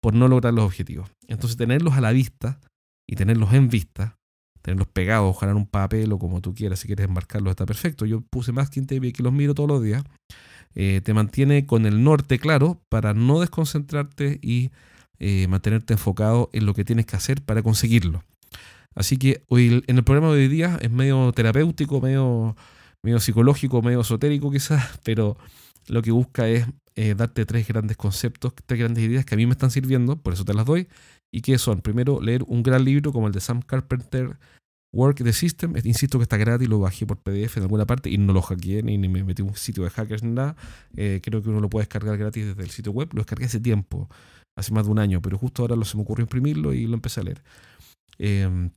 por 0.00 0.14
no 0.14 0.28
lograr 0.28 0.54
los 0.54 0.64
objetivos. 0.64 1.10
Entonces 1.26 1.56
tenerlos 1.56 1.94
a 1.94 2.00
la 2.00 2.12
vista 2.12 2.60
y 3.06 3.16
tenerlos 3.16 3.52
en 3.52 3.68
vista 3.68 4.16
tenerlos 4.66 4.88
pegados, 4.88 5.30
ojalá 5.30 5.52
en 5.52 5.58
un 5.58 5.66
papel 5.66 6.12
o 6.12 6.18
como 6.18 6.40
tú 6.40 6.52
quieras, 6.52 6.80
si 6.80 6.88
quieres 6.88 7.06
enmarcarlos 7.06 7.52
está 7.52 7.64
perfecto. 7.64 8.04
Yo 8.04 8.20
puse 8.22 8.50
más 8.50 8.68
que 8.68 8.84
que 8.84 9.22
los 9.22 9.32
miro 9.32 9.54
todos 9.54 9.68
los 9.68 9.80
días. 9.80 10.02
Eh, 10.74 11.00
te 11.04 11.14
mantiene 11.14 11.66
con 11.66 11.86
el 11.86 12.02
norte 12.02 12.40
claro 12.40 12.82
para 12.88 13.14
no 13.14 13.38
desconcentrarte 13.38 14.40
y 14.42 14.72
eh, 15.20 15.46
mantenerte 15.46 15.94
enfocado 15.94 16.50
en 16.52 16.66
lo 16.66 16.74
que 16.74 16.84
tienes 16.84 17.06
que 17.06 17.14
hacer 17.14 17.42
para 17.42 17.62
conseguirlo. 17.62 18.24
Así 18.96 19.18
que 19.18 19.44
hoy, 19.48 19.84
en 19.86 19.98
el 19.98 20.02
programa 20.02 20.34
de 20.34 20.40
hoy 20.40 20.48
día 20.48 20.78
es 20.82 20.90
medio 20.90 21.30
terapéutico, 21.32 22.00
medio, 22.00 22.56
medio 23.04 23.20
psicológico, 23.20 23.82
medio 23.82 24.00
esotérico 24.00 24.50
quizás, 24.50 24.98
pero 25.04 25.36
lo 25.86 26.02
que 26.02 26.10
busca 26.10 26.48
es 26.48 26.66
eh, 26.96 27.14
darte 27.14 27.46
tres 27.46 27.68
grandes 27.68 27.96
conceptos, 27.96 28.52
tres 28.66 28.80
grandes 28.80 29.04
ideas 29.04 29.24
que 29.24 29.36
a 29.36 29.38
mí 29.38 29.46
me 29.46 29.52
están 29.52 29.70
sirviendo, 29.70 30.16
por 30.16 30.32
eso 30.32 30.44
te 30.44 30.54
las 30.54 30.66
doy, 30.66 30.88
y 31.36 31.42
que 31.42 31.58
son, 31.58 31.82
primero, 31.82 32.18
leer 32.22 32.44
un 32.46 32.62
gran 32.62 32.82
libro 32.82 33.12
como 33.12 33.26
el 33.26 33.32
de 33.34 33.40
Sam 33.40 33.60
Carpenter, 33.60 34.38
Work 34.94 35.22
the 35.22 35.34
System, 35.34 35.74
insisto 35.84 36.18
que 36.18 36.22
está 36.22 36.38
gratis, 36.38 36.66
lo 36.66 36.78
bajé 36.78 37.04
por 37.04 37.18
PDF 37.18 37.58
en 37.58 37.64
alguna 37.64 37.84
parte 37.84 38.08
y 38.08 38.16
no 38.16 38.32
lo 38.32 38.40
hackeé 38.40 38.82
ni, 38.82 38.96
me 38.96 39.22
metí 39.22 39.42
en 39.42 39.48
un 39.48 39.54
sitio 39.54 39.84
de 39.84 39.90
hackers 39.90 40.22
ni 40.22 40.30
nada. 40.30 40.56
Eh, 40.96 41.20
creo 41.22 41.42
que 41.42 41.50
uno 41.50 41.60
lo 41.60 41.68
puede 41.68 41.82
descargar 41.82 42.16
gratis 42.16 42.46
desde 42.46 42.62
el 42.62 42.70
sitio 42.70 42.90
web. 42.90 43.10
Lo 43.12 43.18
descargué 43.18 43.44
hace 43.44 43.60
tiempo, 43.60 44.08
hace 44.56 44.72
más 44.72 44.86
de 44.86 44.92
un 44.92 44.98
año, 44.98 45.20
pero 45.20 45.36
justo 45.36 45.60
ahora 45.60 45.84
se 45.84 45.98
me 45.98 46.04
ocurrió 46.04 46.22
imprimirlo 46.22 46.72
y 46.72 46.86
lo 46.86 46.94
empecé 46.94 47.20
a 47.20 47.24
leer. 47.24 47.42
Em, 48.16 48.70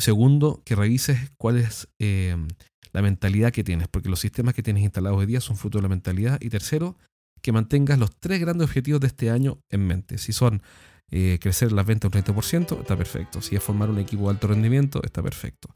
segundo, 0.00 0.62
que 0.64 0.76
revises 0.76 1.30
cuál 1.36 1.58
es 1.58 1.90
em, 1.98 2.48
la 2.94 3.02
mentalidad 3.02 3.52
que 3.52 3.64
tienes, 3.64 3.86
porque 3.88 4.08
los 4.08 4.20
sistemas 4.20 4.54
que 4.54 4.62
tienes 4.62 4.82
instalados 4.82 5.18
hoy 5.18 5.26
día 5.26 5.42
son 5.42 5.58
fruto 5.58 5.76
de 5.76 5.82
la 5.82 5.90
mentalidad. 5.90 6.38
Y 6.40 6.48
tercero, 6.48 6.96
que 7.42 7.52
mantengas 7.52 7.98
los 7.98 8.16
tres 8.16 8.40
grandes 8.40 8.66
objetivos 8.66 9.02
de 9.02 9.08
este 9.08 9.28
año 9.28 9.58
en 9.68 9.86
mente. 9.86 10.16
Si 10.16 10.32
son 10.32 10.62
eh, 11.10 11.38
crecer 11.40 11.72
las 11.72 11.86
ventas 11.86 12.12
un 12.12 12.22
30%, 12.22 12.80
está 12.80 12.96
perfecto. 12.96 13.40
Si 13.40 13.56
es 13.56 13.62
formar 13.62 13.88
un 13.88 13.98
equipo 13.98 14.24
de 14.24 14.30
alto 14.30 14.48
rendimiento, 14.48 15.00
está 15.02 15.22
perfecto. 15.22 15.68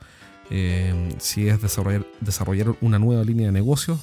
Eh, 0.50 1.14
si 1.18 1.48
es 1.48 1.58
desarrollar, 1.62 2.76
una 2.80 2.98
nueva 2.98 3.24
línea 3.24 3.46
de 3.46 3.52
negocio, 3.52 3.98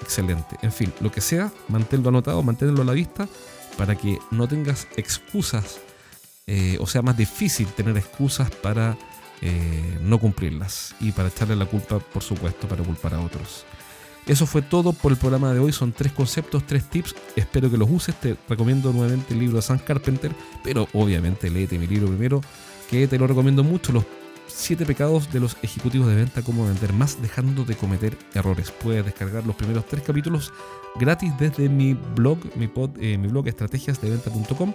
excelente. 0.00 0.56
En 0.62 0.72
fin, 0.72 0.92
lo 1.00 1.10
que 1.10 1.20
sea, 1.20 1.50
manténlo 1.68 2.10
anotado, 2.10 2.42
manténlo 2.42 2.82
a 2.82 2.84
la 2.84 2.92
vista 2.92 3.28
para 3.76 3.96
que 3.96 4.18
no 4.30 4.46
tengas 4.46 4.86
excusas, 4.96 5.80
eh, 6.46 6.76
o 6.78 6.86
sea, 6.86 7.02
más 7.02 7.16
difícil 7.16 7.66
tener 7.68 7.96
excusas 7.96 8.50
para 8.50 8.96
no 10.02 10.20
cumplirlas 10.20 10.94
y 11.00 11.10
para 11.10 11.26
echarle 11.26 11.56
la 11.56 11.66
culpa, 11.66 11.98
por 11.98 12.22
supuesto, 12.22 12.68
para 12.68 12.84
culpar 12.84 13.14
a 13.14 13.20
otros. 13.20 13.64
Eso 14.26 14.46
fue 14.46 14.62
todo 14.62 14.92
por 14.92 15.12
el 15.12 15.18
programa 15.18 15.52
de 15.52 15.58
hoy. 15.58 15.72
Son 15.72 15.92
tres 15.92 16.12
conceptos, 16.12 16.64
tres 16.66 16.84
tips. 16.88 17.14
Espero 17.34 17.70
que 17.70 17.76
los 17.76 17.90
uses. 17.90 18.14
Te 18.14 18.36
recomiendo 18.48 18.92
nuevamente 18.92 19.34
el 19.34 19.40
libro 19.40 19.56
de 19.56 19.62
Sam 19.62 19.78
Carpenter, 19.78 20.32
pero 20.62 20.88
obviamente 20.92 21.50
léete 21.50 21.78
mi 21.78 21.86
libro 21.86 22.08
primero, 22.08 22.40
que 22.88 23.08
te 23.08 23.18
lo 23.18 23.26
recomiendo 23.26 23.64
mucho. 23.64 23.92
Los 23.92 24.04
siete 24.46 24.86
pecados 24.86 25.32
de 25.32 25.40
los 25.40 25.56
ejecutivos 25.62 26.06
de 26.06 26.14
venta, 26.14 26.42
cómo 26.42 26.66
vender 26.66 26.92
más 26.92 27.20
dejando 27.20 27.64
de 27.64 27.74
cometer 27.74 28.16
errores. 28.34 28.70
Puedes 28.70 29.04
descargar 29.04 29.44
los 29.44 29.56
primeros 29.56 29.86
tres 29.86 30.02
capítulos 30.04 30.52
gratis 30.96 31.32
desde 31.38 31.68
mi 31.68 31.94
blog, 31.94 32.38
mi, 32.56 32.70
eh, 33.00 33.16
blog 33.16 33.48
estrategiasdeventa.com. 33.48 34.72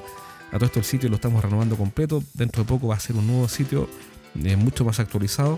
A 0.51 0.55
todo 0.55 0.65
esto 0.65 0.79
el 0.79 0.85
sitio 0.85 1.09
lo 1.09 1.15
estamos 1.15 1.41
renovando 1.41 1.77
completo. 1.77 2.21
Dentro 2.33 2.63
de 2.63 2.67
poco 2.67 2.87
va 2.87 2.95
a 2.95 2.99
ser 2.99 3.15
un 3.15 3.27
nuevo 3.27 3.47
sitio 3.47 3.87
eh, 4.43 4.57
mucho 4.57 4.83
más 4.83 4.99
actualizado 4.99 5.57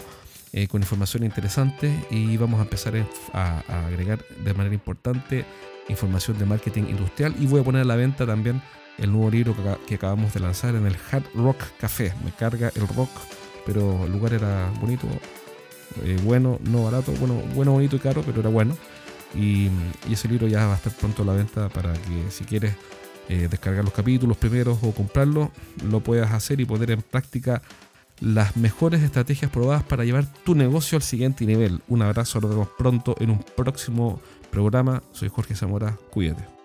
eh, 0.51 0.67
con 0.67 0.81
información 0.81 1.23
interesante 1.23 1.93
y 2.09 2.35
vamos 2.37 2.59
a 2.59 2.63
empezar 2.63 2.93
a, 3.33 3.85
agregar 3.85 4.23
de 4.43 4.53
manera 4.53 4.73
importante 4.73 5.45
información 5.89 6.39
de 6.39 6.45
marketing 6.45 6.83
industrial 6.83 7.35
y 7.39 7.45
voy 7.45 7.61
a 7.61 7.63
poner 7.63 7.81
a 7.81 7.85
la 7.85 7.95
venta 7.95 8.25
también 8.25 8.61
el 8.97 9.11
nuevo 9.11 9.29
libro 9.29 9.55
que, 9.87 9.95
acabamos 9.95 10.33
de 10.33 10.39
lanzar 10.39 10.75
en 10.75 10.85
el 10.85 10.95
Hard 11.11 11.23
Rock 11.35 11.57
Café. 11.79 12.13
Me 12.23 12.31
carga 12.31 12.71
el 12.75 12.87
rock, 12.87 13.09
pero 13.65 14.05
el 14.05 14.11
lugar 14.11 14.33
era 14.33 14.71
bonito, 14.79 15.07
eh, 16.03 16.17
bueno, 16.23 16.59
no 16.63 16.83
barato, 16.83 17.11
bueno, 17.13 17.35
bueno, 17.55 17.71
bonito 17.73 17.95
y 17.95 17.99
caro, 17.99 18.23
pero 18.23 18.41
era 18.41 18.49
bueno. 18.49 18.75
Y, 19.35 19.69
ese 20.11 20.27
libro 20.27 20.47
ya 20.47 20.65
va 20.65 20.73
a 20.73 20.77
estar 20.77 20.93
pronto 20.93 21.23
a 21.23 21.25
la 21.25 21.33
venta 21.33 21.69
para 21.69 21.93
que 21.93 22.31
si 22.31 22.43
quieres 22.43 22.73
eh, 23.29 23.47
descargar 23.49 23.83
los 23.83 23.93
capítulos 23.93 24.37
primeros 24.37 24.79
o 24.81 24.91
comprarlo, 24.91 25.51
lo 25.87 25.99
puedas 25.99 26.31
hacer 26.31 26.59
y 26.59 26.65
poner 26.65 26.91
en 26.91 27.01
práctica 27.01 27.61
las 28.21 28.57
mejores 28.57 29.01
estrategias 29.01 29.51
probadas 29.51 29.83
para 29.83 30.03
llevar 30.03 30.25
tu 30.43 30.55
negocio 30.55 30.97
al 30.97 31.01
siguiente 31.01 31.45
nivel. 31.45 31.81
Un 31.87 32.01
abrazo, 32.01 32.41
nos 32.41 32.51
vemos 32.51 32.69
pronto 32.77 33.15
en 33.19 33.29
un 33.31 33.39
próximo 33.55 34.19
programa. 34.51 35.03
Soy 35.11 35.29
Jorge 35.29 35.55
Zamora, 35.55 35.97
cuídate. 36.11 36.58